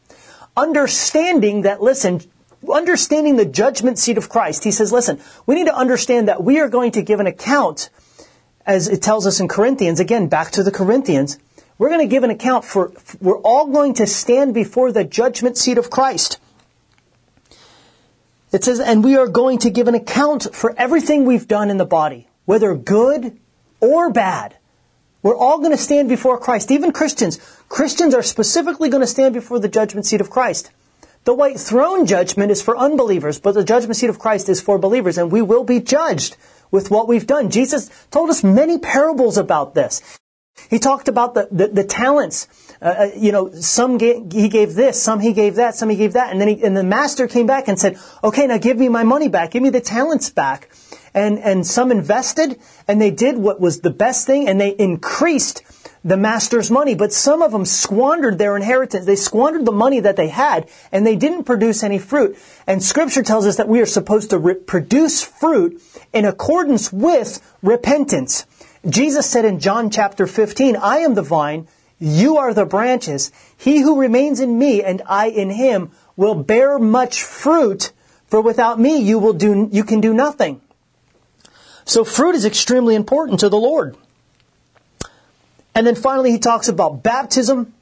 Understanding 0.55 1.63
that, 1.63 1.81
listen, 1.81 2.21
understanding 2.71 3.35
the 3.35 3.45
judgment 3.45 3.97
seat 3.97 4.17
of 4.17 4.29
Christ. 4.29 4.63
He 4.63 4.71
says, 4.71 4.93
listen, 4.93 5.19
we 5.45 5.55
need 5.55 5.65
to 5.65 5.75
understand 5.75 6.27
that 6.27 6.43
we 6.43 6.59
are 6.59 6.69
going 6.69 6.91
to 6.91 7.01
give 7.01 7.19
an 7.19 7.27
account, 7.27 7.89
as 8.65 8.87
it 8.87 9.01
tells 9.01 9.25
us 9.25 9.39
in 9.39 9.47
Corinthians, 9.47 9.99
again, 9.99 10.27
back 10.27 10.51
to 10.51 10.63
the 10.63 10.71
Corinthians, 10.71 11.39
we're 11.77 11.89
going 11.89 12.07
to 12.07 12.11
give 12.11 12.23
an 12.23 12.29
account 12.29 12.63
for, 12.63 12.93
we're 13.19 13.39
all 13.39 13.67
going 13.67 13.95
to 13.95 14.07
stand 14.07 14.53
before 14.53 14.91
the 14.91 15.03
judgment 15.03 15.57
seat 15.57 15.77
of 15.77 15.89
Christ. 15.89 16.39
It 18.55 18.63
says, 18.63 18.79
and 18.79 19.03
we 19.03 19.17
are 19.17 19.27
going 19.27 19.59
to 19.59 19.69
give 19.69 19.89
an 19.89 19.95
account 19.95 20.47
for 20.55 20.73
everything 20.77 21.25
we've 21.25 21.45
done 21.45 21.69
in 21.69 21.75
the 21.75 21.85
body, 21.85 22.29
whether 22.45 22.73
good 22.73 23.37
or 23.81 24.09
bad. 24.11 24.55
We're 25.21 25.35
all 25.35 25.57
going 25.57 25.71
to 25.71 25.77
stand 25.77 26.07
before 26.07 26.39
Christ. 26.39 26.71
Even 26.71 26.93
Christians. 26.93 27.37
Christians 27.67 28.15
are 28.15 28.23
specifically 28.23 28.87
going 28.87 29.01
to 29.01 29.07
stand 29.07 29.33
before 29.33 29.59
the 29.59 29.67
judgment 29.67 30.05
seat 30.05 30.21
of 30.21 30.29
Christ. 30.29 30.71
The 31.25 31.33
white 31.33 31.59
throne 31.59 32.05
judgment 32.05 32.49
is 32.49 32.61
for 32.61 32.77
unbelievers, 32.77 33.41
but 33.41 33.55
the 33.55 33.63
judgment 33.65 33.97
seat 33.97 34.09
of 34.09 34.19
Christ 34.19 34.47
is 34.47 34.61
for 34.61 34.77
believers, 34.77 35.17
and 35.17 35.33
we 35.33 35.41
will 35.41 35.65
be 35.65 35.81
judged 35.81 36.37
with 36.71 36.89
what 36.89 37.09
we've 37.09 37.27
done. 37.27 37.49
Jesus 37.49 37.89
told 38.09 38.29
us 38.29 38.41
many 38.41 38.77
parables 38.77 39.37
about 39.37 39.75
this. 39.75 40.01
He 40.69 40.79
talked 40.79 41.09
about 41.09 41.33
the, 41.33 41.49
the, 41.51 41.67
the 41.67 41.83
talents. 41.83 42.47
Uh, 42.85 42.87
uh 42.87 43.07
you 43.15 43.31
know, 43.31 43.51
some 43.51 43.97
gave, 43.97 44.31
he 44.31 44.47
gave 44.47 44.75
this, 44.75 45.01
some 45.01 45.19
he 45.19 45.33
gave 45.33 45.55
that, 45.55 45.75
some 45.75 45.89
he 45.89 45.95
gave 45.95 46.13
that. 46.13 46.31
And 46.31 46.39
then 46.39 46.47
he, 46.47 46.63
and 46.63 46.77
the 46.77 46.83
master 46.83 47.27
came 47.27 47.47
back 47.47 47.67
and 47.67 47.79
said, 47.79 47.97
okay, 48.23 48.45
now 48.45 48.59
give 48.59 48.77
me 48.77 48.87
my 48.89 49.03
money 49.03 49.27
back. 49.27 49.51
Give 49.51 49.63
me 49.63 49.71
the 49.71 49.81
talents 49.81 50.29
back 50.29 50.69
and, 51.15 51.39
and 51.39 51.65
some 51.65 51.91
invested 51.91 52.59
and 52.87 53.01
they 53.01 53.09
did 53.09 53.37
what 53.37 53.59
was 53.59 53.79
the 53.79 53.89
best 53.89 54.27
thing 54.27 54.47
and 54.47 54.61
they 54.61 54.69
increased 54.69 55.63
the 56.03 56.17
master's 56.17 56.69
money, 56.69 56.93
but 56.93 57.11
some 57.11 57.41
of 57.41 57.51
them 57.51 57.65
squandered 57.65 58.37
their 58.37 58.55
inheritance. 58.55 59.07
They 59.07 59.15
squandered 59.15 59.65
the 59.65 59.71
money 59.71 60.01
that 60.01 60.15
they 60.15 60.27
had 60.27 60.69
and 60.91 61.03
they 61.07 61.15
didn't 61.15 61.45
produce 61.45 61.81
any 61.81 61.97
fruit. 61.97 62.37
And 62.67 62.83
scripture 62.83 63.23
tells 63.23 63.47
us 63.47 63.57
that 63.57 63.67
we 63.67 63.81
are 63.81 63.87
supposed 63.87 64.29
to 64.29 64.37
re- 64.37 64.53
produce 64.53 65.23
fruit 65.23 65.81
in 66.13 66.25
accordance 66.25 66.93
with 66.93 67.41
repentance. 67.63 68.45
Jesus 68.87 69.27
said 69.27 69.45
in 69.45 69.59
John 69.59 69.89
chapter 69.89 70.27
15, 70.27 70.75
I 70.75 70.97
am 70.97 71.15
the 71.15 71.23
vine, 71.23 71.67
you 71.99 72.37
are 72.37 72.53
the 72.53 72.65
branches. 72.65 73.31
He 73.57 73.79
who 73.79 73.99
remains 73.99 74.39
in 74.39 74.57
me 74.57 74.83
and 74.83 75.01
I 75.05 75.27
in 75.27 75.49
him 75.49 75.91
will 76.15 76.35
bear 76.35 76.77
much 76.79 77.23
fruit, 77.23 77.91
for 78.27 78.41
without 78.41 78.79
me 78.79 78.97
you 78.97 79.19
will 79.19 79.33
do, 79.33 79.69
you 79.71 79.83
can 79.83 80.01
do 80.01 80.13
nothing. 80.13 80.61
So 81.85 82.03
fruit 82.03 82.35
is 82.35 82.45
extremely 82.45 82.95
important 82.95 83.41
to 83.41 83.49
the 83.49 83.57
Lord. 83.57 83.95
And 85.73 85.85
then 85.85 85.95
finally, 85.95 86.31
he 86.31 86.39
talks 86.39 86.67
about 86.67 87.03
baptism 87.03 87.73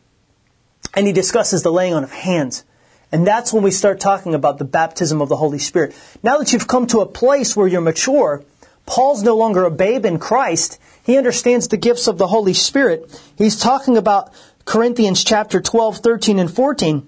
and 0.95 1.07
he 1.07 1.13
discusses 1.13 1.63
the 1.63 1.71
laying 1.71 1.93
on 1.93 2.03
of 2.03 2.11
hands. 2.11 2.65
And 3.11 3.27
that's 3.27 3.53
when 3.53 3.63
we 3.63 3.69
start 3.69 3.99
talking 3.99 4.33
about 4.33 4.57
the 4.57 4.65
baptism 4.65 5.21
of 5.21 5.29
the 5.29 5.35
Holy 5.35 5.59
Spirit. 5.59 5.95
Now 6.23 6.39
that 6.39 6.51
you've 6.51 6.67
come 6.67 6.87
to 6.87 7.01
a 7.01 7.05
place 7.05 7.55
where 7.55 7.67
you're 7.67 7.81
mature, 7.81 8.43
Paul's 8.85 9.23
no 9.23 9.35
longer 9.35 9.63
a 9.63 9.71
babe 9.71 10.05
in 10.05 10.19
Christ. 10.19 10.79
He 11.03 11.17
understands 11.17 11.67
the 11.67 11.77
gifts 11.77 12.07
of 12.07 12.17
the 12.17 12.27
Holy 12.27 12.53
Spirit. 12.53 13.21
He's 13.37 13.59
talking 13.59 13.97
about 13.97 14.33
Corinthians 14.65 15.23
chapter 15.23 15.61
12, 15.61 15.97
13, 15.97 16.39
and 16.39 16.53
14. 16.53 17.07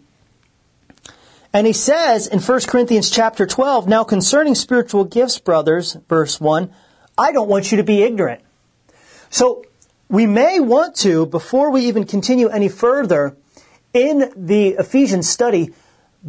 And 1.54 1.66
he 1.66 1.74
says 1.74 2.28
in 2.28 2.40
1 2.40 2.62
Corinthians 2.68 3.10
chapter 3.10 3.46
12, 3.46 3.88
now 3.88 4.04
concerning 4.04 4.56
spiritual 4.56 5.06
gifts, 5.06 5.40
brothers, 5.40 5.98
verse 6.10 6.40
1, 6.42 6.70
I 7.18 7.32
don't 7.32 7.48
want 7.48 7.72
you 7.72 7.78
to 7.78 7.84
be 7.84 8.04
ignorant. 8.04 8.42
So 9.30 9.64
we 10.10 10.26
may 10.26 10.60
want 10.60 10.96
to, 10.98 11.26
before 11.26 11.72
we 11.72 11.86
even 11.86 12.04
continue 12.06 12.50
any 12.50 12.68
further 12.68 13.38
in 13.94 14.34
the 14.36 14.76
Ephesians 14.78 15.30
study, 15.30 15.74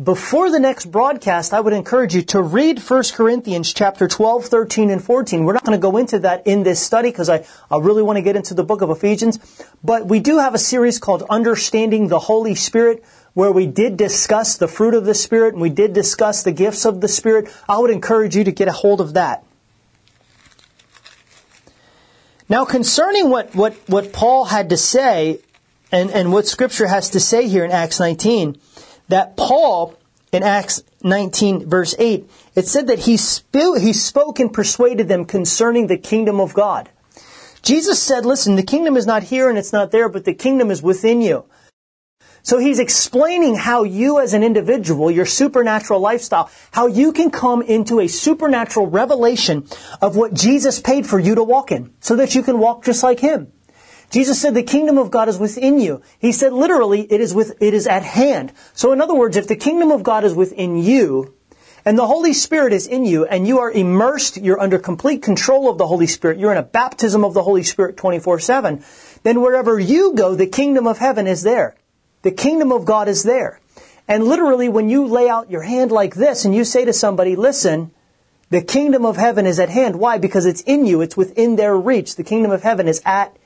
before 0.03 0.51
the 0.51 0.61
next 0.61 0.87
broadcast, 0.87 1.55
I 1.55 1.61
would 1.61 1.73
encourage 1.73 2.15
you 2.15 2.21
to 2.23 2.43
read 2.43 2.79
1 2.81 3.03
Corinthians 3.15 3.73
chapter 3.73 4.07
12, 4.07 4.45
13, 4.45 4.91
and 4.91 5.03
14. 5.03 5.45
We're 5.45 5.55
not 5.55 5.65
going 5.65 5.79
to 5.79 5.83
go 5.83 5.97
into 5.97 6.19
that 6.19 6.47
in 6.47 6.65
this 6.65 6.81
study 6.81 7.11
because 7.11 7.31
I, 7.31 7.47
I 7.71 7.79
really 7.79 8.03
want 8.03 8.19
to 8.19 8.23
get 8.23 8.37
into 8.37 8.53
the 8.53 8.63
book 8.63 8.83
of 8.83 8.91
Ephesians. 8.91 9.39
But 9.83 10.07
we 10.07 10.21
do 10.21 10.39
have 10.39 10.55
a 10.55 10.59
series 10.59 10.99
called 10.99 11.23
Understanding 11.31 12.09
the 12.09 12.19
Holy 12.19 12.55
Spirit 12.55 13.03
where 13.33 13.51
we 13.51 13.67
did 13.67 13.97
discuss 13.97 14.59
the 14.59 14.69
fruit 14.69 14.93
of 14.93 15.07
the 15.07 15.15
Spirit 15.15 15.55
and 15.55 15.63
we 15.63 15.71
did 15.71 15.95
discuss 15.95 16.43
the 16.43 16.53
gifts 16.53 16.85
of 16.85 17.01
the 17.01 17.09
Spirit. 17.09 17.49
I 17.67 17.79
would 17.79 17.91
encourage 17.91 18.37
you 18.37 18.45
to 18.45 18.53
get 18.53 18.69
a 18.69 18.73
hold 18.73 19.01
of 19.01 19.15
that. 19.15 19.45
Now, 22.51 22.67
concerning 22.67 23.31
what, 23.31 23.55
what, 23.55 23.75
what 23.87 24.13
Paul 24.13 24.45
had 24.45 24.69
to 24.71 24.77
say 24.77 25.41
and, 25.91 26.11
and 26.11 26.33
what 26.33 26.47
Scripture 26.47 26.87
has 26.87 27.11
to 27.11 27.21
say 27.21 27.49
here 27.49 27.65
in 27.65 27.71
Acts 27.71 27.99
19, 27.99 28.61
that 29.09 29.37
Paul, 29.37 29.95
in 30.33 30.43
Acts 30.43 30.83
19, 31.03 31.69
verse 31.69 31.95
8, 31.99 32.29
it 32.55 32.67
said 32.67 32.87
that 32.89 33.01
he, 33.01 33.17
sp- 33.17 33.79
he 33.81 33.93
spoke 33.93 34.41
and 34.41 34.53
persuaded 34.53 35.09
them 35.09 35.25
concerning 35.25 35.87
the 35.87 35.99
kingdom 35.99 36.41
of 36.41 36.55
God. 36.55 36.91
Jesus 37.63 38.03
said, 38.03 38.25
listen, 38.25 38.57
the 38.57 38.63
kingdom 38.63 38.97
is 38.97 39.07
not 39.07 39.25
here 39.25 39.49
and 39.49 39.59
it's 39.59 39.73
not 39.73 39.91
there, 39.91 40.09
but 40.09 40.25
the 40.25 40.35
kingdom 40.35 40.71
is 40.71 40.83
within 40.83 41.21
you. 41.21 41.45
So 42.43 42.59
he's 42.59 42.79
explaining 42.79 43.57
how 43.57 43.83
you 43.83 44.21
as 44.21 44.33
an 44.33 44.45
individual, 44.45 45.11
your 45.11 45.27
supernatural 45.27 45.99
lifestyle, 45.99 46.49
how 46.71 46.87
you 46.87 47.13
can 47.13 47.33
come 47.33 47.61
into 47.61 47.99
a 47.99 48.07
supernatural 48.07 48.87
revelation 48.87 49.67
of 50.01 50.15
what 50.15 50.33
Jesus 50.33 50.79
paid 50.79 51.09
for 51.09 51.19
you 51.19 51.35
to 51.35 51.43
walk 51.43 51.73
in, 51.73 51.93
so 51.99 52.15
that 52.15 52.37
you 52.37 52.45
can 52.45 52.61
walk 52.61 52.85
just 52.85 53.03
like 53.03 53.19
him. 53.19 53.51
Jesus 54.11 54.41
said 54.41 54.55
the 54.55 54.63
kingdom 54.63 54.99
of 54.99 55.11
God 55.11 55.29
is 55.29 55.39
within 55.39 55.79
you. 55.79 56.03
He 56.19 56.33
said 56.33 56.53
literally 56.53 57.03
it 57.13 57.21
is 57.21 57.35
with, 57.35 57.61
it 57.61 57.75
is 57.75 57.87
at 57.87 58.03
hand. 58.03 58.53
So 58.73 58.93
in 58.93 59.01
other 59.01 59.15
words, 59.15 59.37
if 59.37 59.49
the 59.49 59.57
kingdom 59.57 59.91
of 59.91 60.03
God 60.03 60.25
is 60.25 60.35
within 60.35 60.77
you, 60.77 61.35
and 61.85 61.97
the 61.97 62.07
Holy 62.07 62.33
Spirit 62.33 62.73
is 62.73 62.89
in 62.89 63.05
you, 63.05 63.27
and 63.27 63.47
you 63.47 63.61
are 63.61 63.71
immersed, 63.71 64.39
you're 64.39 64.61
under 64.61 64.79
complete 64.79 65.23
control 65.23 65.71
of 65.71 65.79
the 65.79 65.87
Holy 65.87 66.09
Spirit, 66.09 66.39
you're 66.39 66.51
in 66.51 66.59
a 66.59 66.63
baptism 66.63 67.25
of 67.25 67.33
the 67.33 67.45
Holy 67.45 67.63
Spirit 67.63 67.97
24-7, 67.97 69.21
then 69.23 69.41
wherever 69.41 69.79
you 69.79 70.13
go, 70.15 70.35
the 70.35 70.49
kingdom 70.49 70.89
of 70.89 70.99
heaven 70.99 71.29
is 71.29 71.43
there. 71.43 71.77
The 72.23 72.33
kingdom 72.33 72.73
of 72.73 72.85
God 72.85 73.07
is 73.07 73.23
there. 73.23 73.61
And 74.09 74.25
literally, 74.25 74.69
when 74.69 74.89
you 74.89 75.07
lay 75.07 75.29
out 75.29 75.51
your 75.51 75.63
hand 75.63 75.93
like 75.93 76.15
this 76.17 76.45
and 76.45 76.55
you 76.55 76.65
say 76.65 76.85
to 76.85 76.93
somebody, 76.93 77.37
listen, 77.37 77.93
the 78.51 78.63
kingdom 78.63 79.05
of 79.05 79.17
heaven 79.17 79.47
is 79.47 79.59
at 79.59 79.69
hand. 79.69 79.97
Why? 79.97 80.19
Because 80.19 80.47
it's 80.47 80.63
in 80.63 80.87
you. 80.87 81.01
It's 81.01 81.17
within 81.17 81.57
their 81.57 81.77
reach. 81.77 82.17
The 82.17 82.25
kingdom 82.25 82.53
of 82.53 82.63
heaven 82.63 82.87
is 82.89 83.03
at 83.05 83.37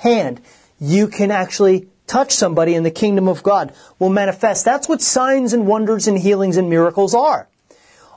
hand. 0.00 0.40
You 0.78 1.08
can 1.08 1.30
actually 1.30 1.88
touch 2.06 2.32
somebody 2.32 2.74
and 2.74 2.84
the 2.84 2.90
kingdom 2.90 3.28
of 3.28 3.42
God 3.42 3.72
will 3.98 4.10
manifest. 4.10 4.64
That's 4.64 4.88
what 4.88 5.00
signs 5.00 5.52
and 5.52 5.66
wonders 5.66 6.08
and 6.08 6.18
healings 6.18 6.56
and 6.56 6.68
miracles 6.68 7.14
are. 7.14 7.48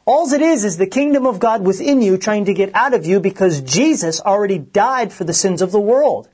All 0.06 0.32
it 0.34 0.41
is 0.41 0.65
is 0.65 0.78
the 0.78 0.88
kingdom 0.88 1.26
of 1.26 1.39
God 1.39 1.65
within 1.65 2.02
you 2.02 2.17
trying 2.17 2.46
to 2.46 2.54
get 2.54 2.74
out 2.74 2.93
of 2.93 3.06
you 3.06 3.19
because 3.19 3.62
Jesus 3.62 4.19
already 4.19 4.58
died 4.58 5.13
for 5.13 5.24
the 5.24 5.34
sins 5.34 5.62
of 5.62 5.72
the 5.72 5.80
world. 5.80 6.28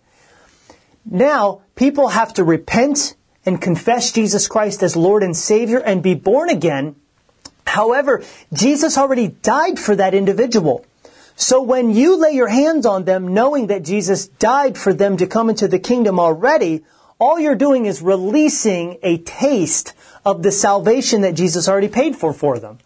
Now, 1.05 1.62
people 1.75 2.09
have 2.09 2.33
to 2.35 2.43
repent 2.43 3.15
and 3.45 3.62
confess 3.62 4.12
Jesus 4.12 4.47
Christ 4.47 4.81
as 4.81 4.95
Lord 4.95 5.23
and 5.23 5.35
Savior 5.35 5.79
and 5.79 6.01
be 6.01 6.15
born 6.15 6.49
again. 6.49 6.95
However, 7.65 8.23
Jesus 8.51 8.97
already 8.97 9.27
died 9.27 9.77
for 9.77 9.95
that 9.95 10.13
individual. 10.13 10.85
So 11.39 11.62
when 11.62 11.91
you 11.91 12.17
lay 12.17 12.32
your 12.32 12.49
hands 12.49 12.86
on 12.86 13.06
them 13.06 13.34
knowing 13.34 13.67
that 13.67 13.84
Jesus 13.84 14.28
died 14.28 14.78
for 14.78 14.93
them 14.93 15.15
to 15.15 15.25
come 15.25 15.49
into 15.49 15.69
the 15.69 15.80
kingdom 15.80 16.19
already, 16.19 16.84
all 17.17 17.39
you're 17.39 17.56
doing 17.56 17.86
is 17.86 18.02
releasing 18.02 18.97
a 19.04 19.19
taste 19.19 19.93
of 20.25 20.43
the 20.43 20.52
salvation 20.52 21.21
that 21.21 21.36
Jesus 21.36 21.69
already 21.69 21.88
paid 21.88 22.17
for 22.17 22.34
for 22.34 22.60
them. 22.60 22.80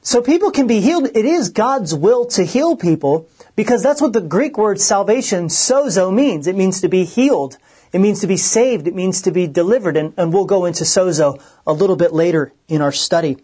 So 0.00 0.22
people 0.22 0.52
can 0.52 0.68
be 0.68 0.80
healed. 0.80 1.08
It 1.12 1.24
is 1.24 1.48
God's 1.48 1.92
will 1.92 2.26
to 2.26 2.44
heal 2.44 2.76
people 2.76 3.28
because 3.56 3.82
that's 3.82 4.00
what 4.00 4.12
the 4.12 4.20
Greek 4.20 4.56
word 4.56 4.80
salvation, 4.80 5.48
sozo, 5.48 6.14
means. 6.14 6.46
It 6.46 6.54
means 6.54 6.80
to 6.82 6.88
be 6.88 7.02
healed. 7.02 7.58
It 7.92 7.98
means 7.98 8.20
to 8.20 8.28
be 8.28 8.36
saved. 8.36 8.86
It 8.86 8.94
means 8.94 9.22
to 9.22 9.32
be 9.32 9.48
delivered. 9.48 9.96
And, 9.96 10.14
and 10.16 10.32
we'll 10.32 10.44
go 10.44 10.66
into 10.66 10.84
sozo 10.84 11.42
a 11.66 11.72
little 11.72 11.96
bit 11.96 12.12
later 12.12 12.52
in 12.68 12.80
our 12.80 12.92
study. 12.92 13.38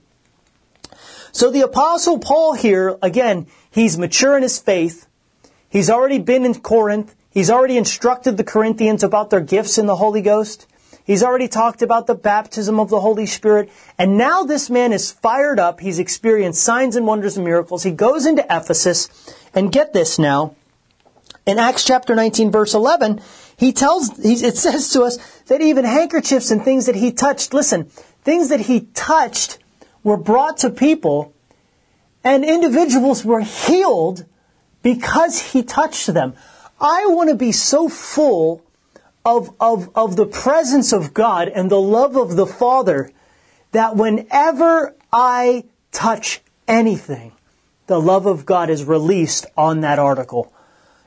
So 1.32 1.50
the 1.50 1.62
apostle 1.62 2.18
Paul 2.18 2.52
here, 2.52 2.96
again, 3.02 3.48
he's 3.72 3.98
mature 3.98 4.36
in 4.36 4.42
his 4.42 4.58
faith. 4.58 5.06
He's 5.68 5.90
already 5.90 6.18
been 6.18 6.44
in 6.44 6.60
Corinth. 6.60 7.14
He's 7.30 7.50
already 7.50 7.76
instructed 7.76 8.36
the 8.36 8.44
Corinthians 8.44 9.02
about 9.02 9.30
their 9.30 9.40
gifts 9.40 9.78
in 9.78 9.86
the 9.86 9.96
Holy 9.96 10.22
Ghost. 10.22 10.66
He's 11.04 11.22
already 11.22 11.48
talked 11.48 11.82
about 11.82 12.06
the 12.06 12.14
baptism 12.14 12.78
of 12.78 12.88
the 12.88 13.00
Holy 13.00 13.26
Spirit. 13.26 13.70
And 13.98 14.16
now 14.16 14.44
this 14.44 14.70
man 14.70 14.92
is 14.92 15.10
fired 15.10 15.58
up. 15.58 15.80
He's 15.80 15.98
experienced 15.98 16.62
signs 16.62 16.94
and 16.94 17.06
wonders 17.06 17.36
and 17.36 17.44
miracles. 17.44 17.82
He 17.82 17.90
goes 17.90 18.26
into 18.26 18.44
Ephesus. 18.48 19.08
And 19.54 19.72
get 19.72 19.92
this 19.92 20.18
now. 20.18 20.54
In 21.44 21.58
Acts 21.58 21.84
chapter 21.84 22.14
19 22.14 22.50
verse 22.52 22.72
11, 22.72 23.20
he 23.56 23.72
tells, 23.72 24.18
it 24.24 24.56
says 24.56 24.90
to 24.90 25.02
us 25.02 25.18
that 25.46 25.60
even 25.60 25.84
handkerchiefs 25.84 26.50
and 26.50 26.64
things 26.64 26.86
that 26.86 26.94
he 26.94 27.12
touched, 27.12 27.52
listen, 27.52 27.84
things 28.22 28.48
that 28.48 28.60
he 28.60 28.82
touched 28.94 29.58
were 30.04 30.16
brought 30.16 30.58
to 30.58 30.70
people 30.70 31.34
and 32.24 32.44
individuals 32.44 33.24
were 33.24 33.40
healed 33.40 34.24
because 34.82 35.40
he 35.52 35.62
touched 35.62 36.12
them. 36.12 36.34
I 36.80 37.06
want 37.06 37.30
to 37.30 37.36
be 37.36 37.52
so 37.52 37.88
full 37.88 38.62
of, 39.24 39.54
of, 39.60 39.90
of 39.94 40.16
the 40.16 40.26
presence 40.26 40.92
of 40.92 41.14
God 41.14 41.48
and 41.48 41.70
the 41.70 41.80
love 41.80 42.16
of 42.16 42.36
the 42.36 42.46
Father 42.46 43.10
that 43.72 43.96
whenever 43.96 44.94
I 45.12 45.64
touch 45.92 46.40
anything, 46.66 47.32
the 47.86 48.00
love 48.00 48.26
of 48.26 48.46
God 48.46 48.70
is 48.70 48.84
released 48.84 49.46
on 49.56 49.80
that 49.80 49.98
article. 49.98 50.52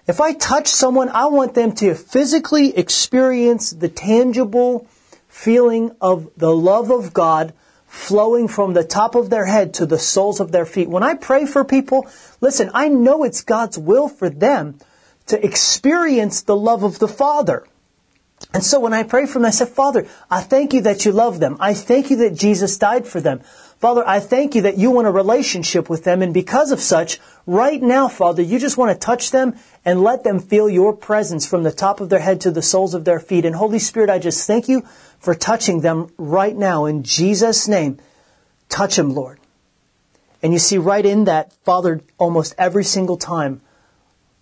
If 0.07 0.21
I 0.21 0.33
touch 0.33 0.67
someone, 0.67 1.09
I 1.09 1.25
want 1.27 1.55
them 1.55 1.73
to 1.75 1.95
physically 1.95 2.77
experience 2.77 3.71
the 3.71 3.89
tangible 3.89 4.87
feeling 5.27 5.95
of 5.99 6.29
the 6.37 6.55
love 6.55 6.91
of 6.91 7.13
God 7.13 7.53
flowing 7.95 8.47
from 8.47 8.73
the 8.73 8.83
top 8.83 9.15
of 9.15 9.29
their 9.29 9.45
head 9.45 9.73
to 9.73 9.85
the 9.85 9.97
soles 9.97 10.39
of 10.39 10.51
their 10.51 10.65
feet. 10.65 10.89
When 10.89 11.01
I 11.01 11.13
pray 11.13 11.45
for 11.45 11.63
people, 11.63 12.07
listen, 12.41 12.69
I 12.73 12.89
know 12.89 13.23
it's 13.23 13.41
God's 13.41 13.77
will 13.77 14.09
for 14.09 14.29
them 14.29 14.77
to 15.27 15.43
experience 15.43 16.41
the 16.41 16.57
love 16.57 16.83
of 16.83 16.99
the 16.99 17.07
Father. 17.07 17.65
And 18.53 18.63
so 18.63 18.81
when 18.81 18.93
I 18.93 19.03
pray 19.03 19.25
for 19.25 19.39
them, 19.39 19.45
I 19.45 19.51
say, 19.51 19.65
Father, 19.65 20.07
I 20.29 20.41
thank 20.41 20.73
you 20.73 20.81
that 20.81 21.05
you 21.05 21.13
love 21.13 21.39
them. 21.39 21.55
I 21.59 21.73
thank 21.73 22.09
you 22.09 22.17
that 22.17 22.35
Jesus 22.35 22.77
died 22.77 23.07
for 23.07 23.21
them. 23.21 23.39
Father, 23.79 24.03
I 24.05 24.19
thank 24.19 24.55
you 24.55 24.63
that 24.63 24.77
you 24.77 24.91
want 24.91 25.07
a 25.07 25.11
relationship 25.11 25.89
with 25.89 26.03
them. 26.03 26.21
And 26.21 26.33
because 26.33 26.71
of 26.71 26.79
such, 26.81 27.19
right 27.45 27.81
now, 27.81 28.07
Father, 28.07 28.41
you 28.41 28.59
just 28.59 28.77
want 28.77 28.91
to 28.91 29.05
touch 29.05 29.31
them 29.31 29.55
and 29.85 30.03
let 30.03 30.23
them 30.23 30.39
feel 30.39 30.69
your 30.69 30.93
presence 30.93 31.47
from 31.47 31.63
the 31.63 31.71
top 31.71 32.01
of 32.01 32.09
their 32.09 32.19
head 32.19 32.41
to 32.41 32.51
the 32.51 32.61
soles 32.61 32.93
of 32.93 33.05
their 33.05 33.19
feet. 33.19 33.45
And 33.45 33.55
Holy 33.55 33.79
Spirit, 33.79 34.09
I 34.09 34.19
just 34.19 34.45
thank 34.45 34.67
you 34.67 34.83
for 35.25 35.33
touching 35.33 35.81
them 35.81 36.07
right 36.19 36.55
now 36.55 36.85
in 36.85 37.01
Jesus' 37.01 37.67
name. 37.67 37.97
Touch 38.69 38.95
them, 38.95 39.15
Lord. 39.15 39.39
And 40.43 40.53
you 40.53 40.59
see 40.59 40.77
right 40.77 41.03
in 41.03 41.23
that, 41.23 41.51
Father, 41.63 42.01
almost 42.19 42.53
every 42.59 42.83
single 42.83 43.17
time 43.17 43.61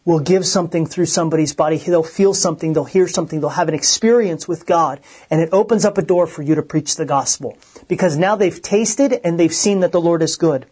will 0.04 0.19
give 0.19 0.46
something 0.46 0.86
through 0.86 1.06
somebody's 1.06 1.54
body. 1.54 1.78
They'll 1.78 2.04
feel 2.04 2.34
something, 2.34 2.74
they'll 2.74 2.84
hear 2.84 3.08
something, 3.08 3.39
they'll 3.39 3.52
have 3.52 3.69
an 3.69 3.74
experience 3.74 4.46
with 4.46 4.65
God, 4.65 5.00
and 5.30 5.39
it 5.39 5.48
opens 5.54 5.86
up 5.86 5.98
a 5.98 6.02
door 6.02 6.28
for 6.28 6.41
you 6.41 6.56
to 6.56 6.62
preach 6.62 6.98
the 6.98 7.06
gospel. 7.06 7.58
Because 7.88 8.17
now 8.17 8.36
they've 8.36 8.62
tasted 8.62 9.22
and 9.24 9.39
they've 9.39 9.54
seen 9.54 9.80
that 9.80 9.93
the 9.93 10.02
Lord 10.02 10.22
is 10.22 10.36
good. 10.36 10.65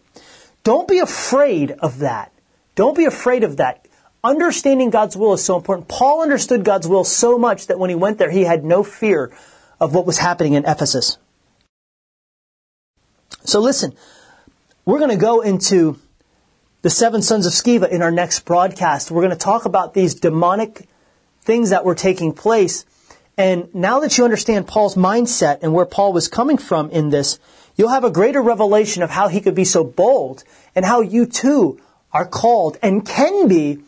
Don't 0.62 0.86
be 0.86 0.98
afraid 0.98 1.70
of 1.70 2.00
that. 2.00 2.32
Don't 2.74 2.98
be 2.98 3.06
afraid 3.06 3.44
of 3.44 3.56
that. 3.56 3.88
Understanding 4.22 4.90
God's 4.90 5.16
will 5.16 5.32
is 5.32 5.42
so 5.42 5.56
important. 5.56 5.88
Paul 5.88 6.20
understood 6.20 6.64
God's 6.64 6.86
will 6.86 7.04
so 7.04 7.38
much 7.38 7.68
that 7.68 7.78
when 7.78 7.88
he 7.88 7.96
went 7.96 8.18
there, 8.18 8.30
he 8.30 8.44
had 8.44 8.62
no 8.62 8.84
fear 8.84 9.32
of 9.82 9.96
what 9.96 10.06
was 10.06 10.18
happening 10.18 10.52
in 10.52 10.64
Ephesus. 10.64 11.18
So 13.44 13.58
listen, 13.58 13.92
we're 14.84 15.00
going 15.00 15.10
to 15.10 15.16
go 15.16 15.40
into 15.40 15.98
the 16.82 16.88
seven 16.88 17.20
sons 17.20 17.46
of 17.46 17.52
Sceva 17.52 17.90
in 17.90 18.00
our 18.00 18.12
next 18.12 18.44
broadcast. 18.44 19.10
We're 19.10 19.22
going 19.22 19.36
to 19.36 19.44
talk 19.44 19.64
about 19.64 19.92
these 19.92 20.14
demonic 20.14 20.86
things 21.40 21.70
that 21.70 21.84
were 21.84 21.96
taking 21.96 22.32
place. 22.32 22.84
And 23.36 23.74
now 23.74 23.98
that 24.00 24.16
you 24.16 24.22
understand 24.22 24.68
Paul's 24.68 24.94
mindset 24.94 25.58
and 25.62 25.74
where 25.74 25.84
Paul 25.84 26.12
was 26.12 26.28
coming 26.28 26.58
from 26.58 26.88
in 26.90 27.10
this, 27.10 27.40
you'll 27.74 27.88
have 27.88 28.04
a 28.04 28.10
greater 28.10 28.40
revelation 28.40 29.02
of 29.02 29.10
how 29.10 29.26
he 29.26 29.40
could 29.40 29.56
be 29.56 29.64
so 29.64 29.82
bold 29.82 30.44
and 30.76 30.84
how 30.84 31.00
you 31.00 31.26
too 31.26 31.80
are 32.12 32.26
called 32.26 32.78
and 32.82 33.04
can 33.04 33.48
be 33.48 33.80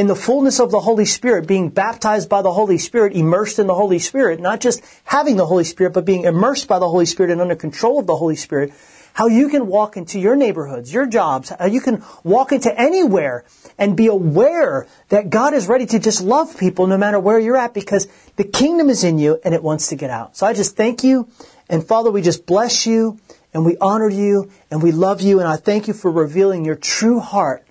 in 0.00 0.06
the 0.06 0.16
fullness 0.16 0.58
of 0.60 0.70
the 0.70 0.80
Holy 0.80 1.04
Spirit, 1.04 1.46
being 1.46 1.68
baptized 1.68 2.26
by 2.30 2.40
the 2.40 2.54
Holy 2.54 2.78
Spirit, 2.78 3.12
immersed 3.12 3.58
in 3.58 3.66
the 3.66 3.74
Holy 3.74 3.98
Spirit, 3.98 4.40
not 4.40 4.58
just 4.58 4.82
having 5.04 5.36
the 5.36 5.44
Holy 5.44 5.62
Spirit, 5.62 5.92
but 5.92 6.06
being 6.06 6.24
immersed 6.24 6.66
by 6.66 6.78
the 6.78 6.88
Holy 6.88 7.04
Spirit 7.04 7.30
and 7.30 7.38
under 7.38 7.54
control 7.54 7.98
of 7.98 8.06
the 8.06 8.16
Holy 8.16 8.34
Spirit, 8.34 8.72
how 9.12 9.26
you 9.26 9.50
can 9.50 9.66
walk 9.66 9.98
into 9.98 10.18
your 10.18 10.36
neighborhoods, 10.36 10.90
your 10.90 11.04
jobs, 11.04 11.50
how 11.50 11.66
you 11.66 11.82
can 11.82 12.02
walk 12.24 12.50
into 12.50 12.74
anywhere 12.80 13.44
and 13.76 13.94
be 13.94 14.06
aware 14.06 14.86
that 15.10 15.28
God 15.28 15.52
is 15.52 15.68
ready 15.68 15.84
to 15.84 15.98
just 15.98 16.22
love 16.22 16.58
people 16.58 16.86
no 16.86 16.96
matter 16.96 17.20
where 17.20 17.38
you're 17.38 17.58
at 17.58 17.74
because 17.74 18.08
the 18.36 18.44
kingdom 18.44 18.88
is 18.88 19.04
in 19.04 19.18
you 19.18 19.38
and 19.44 19.52
it 19.52 19.62
wants 19.62 19.88
to 19.88 19.96
get 19.96 20.08
out. 20.08 20.34
So 20.34 20.46
I 20.46 20.54
just 20.54 20.78
thank 20.78 21.04
you. 21.04 21.28
And 21.68 21.86
Father, 21.86 22.10
we 22.10 22.22
just 22.22 22.46
bless 22.46 22.86
you 22.86 23.20
and 23.52 23.66
we 23.66 23.76
honor 23.82 24.08
you 24.08 24.50
and 24.70 24.82
we 24.82 24.92
love 24.92 25.20
you. 25.20 25.40
And 25.40 25.46
I 25.46 25.56
thank 25.56 25.88
you 25.88 25.92
for 25.92 26.10
revealing 26.10 26.64
your 26.64 26.76
true 26.76 27.20
heart, 27.20 27.66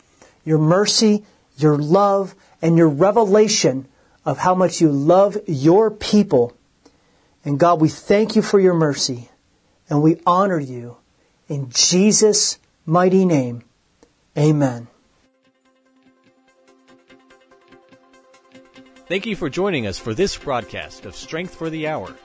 your 0.46 0.60
mercy, 0.60 1.26
your 1.62 1.78
love, 1.78 2.36
and 2.62 2.78
your 2.78 2.90
revelation 2.90 3.88
of 4.26 4.40
how 4.40 4.56
much 4.56 4.82
you 4.82 4.92
love 4.92 5.38
your 5.48 5.90
people. 5.90 6.54
And 7.44 7.60
God, 7.60 7.80
we 7.80 7.90
thank 7.90 8.36
you 8.36 8.42
for 8.42 8.60
your 8.60 8.74
mercy 8.74 9.30
and 9.90 10.04
we 10.04 10.22
honor 10.26 10.60
you 10.60 10.98
in 11.48 11.70
Jesus' 11.70 12.60
mighty 12.86 13.26
name. 13.26 13.64
Amen. 14.38 14.88
Thank 19.08 19.26
you 19.26 19.36
for 19.36 19.50
joining 19.50 19.88
us 19.88 19.98
for 19.98 20.14
this 20.14 20.38
broadcast 20.38 21.06
of 21.06 21.16
Strength 21.16 21.56
for 21.56 21.72
the 21.72 21.88
Hour. 21.88 22.16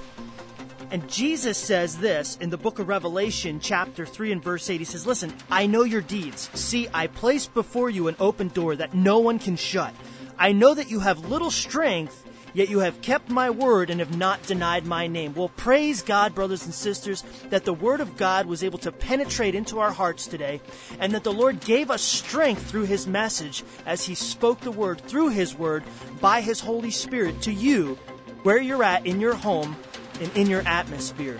And 0.91 1.09
Jesus 1.11 1.59
says 1.59 1.99
this 1.99 2.37
in 2.41 2.51
the 2.51 2.57
book 2.57 2.79
of 2.79 2.87
Revelation, 2.87 3.59
chapter 3.59 4.07
3 4.07 4.33
and 4.33 4.43
verse 4.43 4.71
8. 4.71 4.79
He 4.79 4.85
says, 4.85 5.05
Listen, 5.07 5.35
I 5.51 5.67
know 5.67 5.83
your 5.83 6.01
deeds. 6.01 6.49
See, 6.55 6.89
I 6.95 7.09
place 7.09 7.49
before 7.49 7.91
you 7.91 8.07
an 8.07 8.17
open 8.21 8.49
door 8.49 8.77
that 8.77 8.95
no 8.95 9.19
one 9.19 9.41
can 9.41 9.57
shut. 9.57 9.93
I 10.39 10.53
know 10.53 10.75
that 10.75 10.89
you 10.89 11.01
have 11.01 11.29
little 11.29 11.51
strength, 11.51 12.25
yet 12.55 12.69
you 12.71 12.79
have 12.81 13.03
kept 13.03 13.31
my 13.31 13.51
word 13.51 13.91
and 13.91 13.99
have 13.99 14.17
not 14.17 14.43
denied 14.45 14.87
my 14.87 15.09
name. 15.09 15.35
Well, 15.35 15.49
praise 15.49 16.03
God, 16.03 16.37
brothers 16.37 16.65
and 16.65 16.73
sisters, 16.73 17.25
that 17.51 17.65
the 17.65 17.75
word 17.75 18.01
of 18.01 18.17
God 18.17 18.47
was 18.47 18.63
able 18.63 18.79
to 18.79 18.93
penetrate 18.93 19.57
into 19.57 19.81
our 19.81 19.93
hearts 19.93 20.29
today, 20.29 20.61
and 21.01 21.13
that 21.15 21.25
the 21.25 21.33
Lord 21.33 21.59
gave 21.61 21.91
us 21.91 22.03
strength 22.03 22.71
through 22.71 22.85
his 22.85 23.09
message 23.09 23.65
as 23.87 24.05
he 24.05 24.15
spoke 24.15 24.61
the 24.61 24.71
word 24.71 25.01
through 25.01 25.31
his 25.31 25.53
word 25.53 25.83
by 26.21 26.43
his 26.43 26.61
Holy 26.61 26.93
Spirit 26.93 27.43
to 27.43 27.53
you, 27.53 27.99
where 28.45 28.61
you're 28.61 28.85
at 28.85 29.05
in 29.05 29.21
your 29.21 29.35
home 29.35 29.75
and 30.21 30.35
in 30.37 30.47
your 30.49 30.63
atmosphere. 30.63 31.39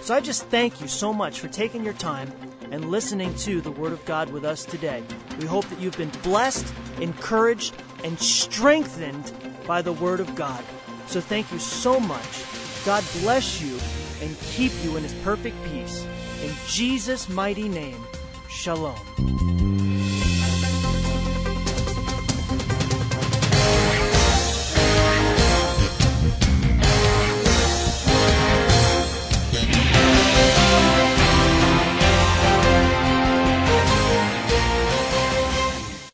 So 0.00 0.14
I 0.14 0.20
just 0.20 0.46
thank 0.46 0.80
you 0.80 0.88
so 0.88 1.12
much 1.12 1.40
for 1.40 1.48
taking 1.48 1.84
your 1.84 1.94
time 1.94 2.30
and 2.70 2.90
listening 2.90 3.34
to 3.36 3.60
the 3.60 3.70
Word 3.70 3.92
of 3.92 4.04
God 4.04 4.30
with 4.30 4.44
us 4.44 4.64
today. 4.64 5.02
We 5.38 5.46
hope 5.46 5.66
that 5.66 5.80
you've 5.80 5.96
been 5.96 6.12
blessed, 6.22 6.72
encouraged, 7.00 7.74
and 8.02 8.18
strengthened 8.18 9.32
by 9.66 9.82
the 9.82 9.92
Word 9.92 10.20
of 10.20 10.34
God. 10.34 10.62
So 11.06 11.20
thank 11.20 11.50
you 11.52 11.58
so 11.58 11.98
much. 12.00 12.44
God 12.84 13.04
bless 13.20 13.62
you 13.62 13.78
and 14.20 14.38
keep 14.40 14.72
you 14.82 14.96
in 14.96 15.02
His 15.02 15.14
perfect 15.24 15.56
peace. 15.64 16.06
In 16.42 16.52
Jesus' 16.66 17.28
mighty 17.28 17.68
name, 17.68 18.04
Shalom. 18.48 19.33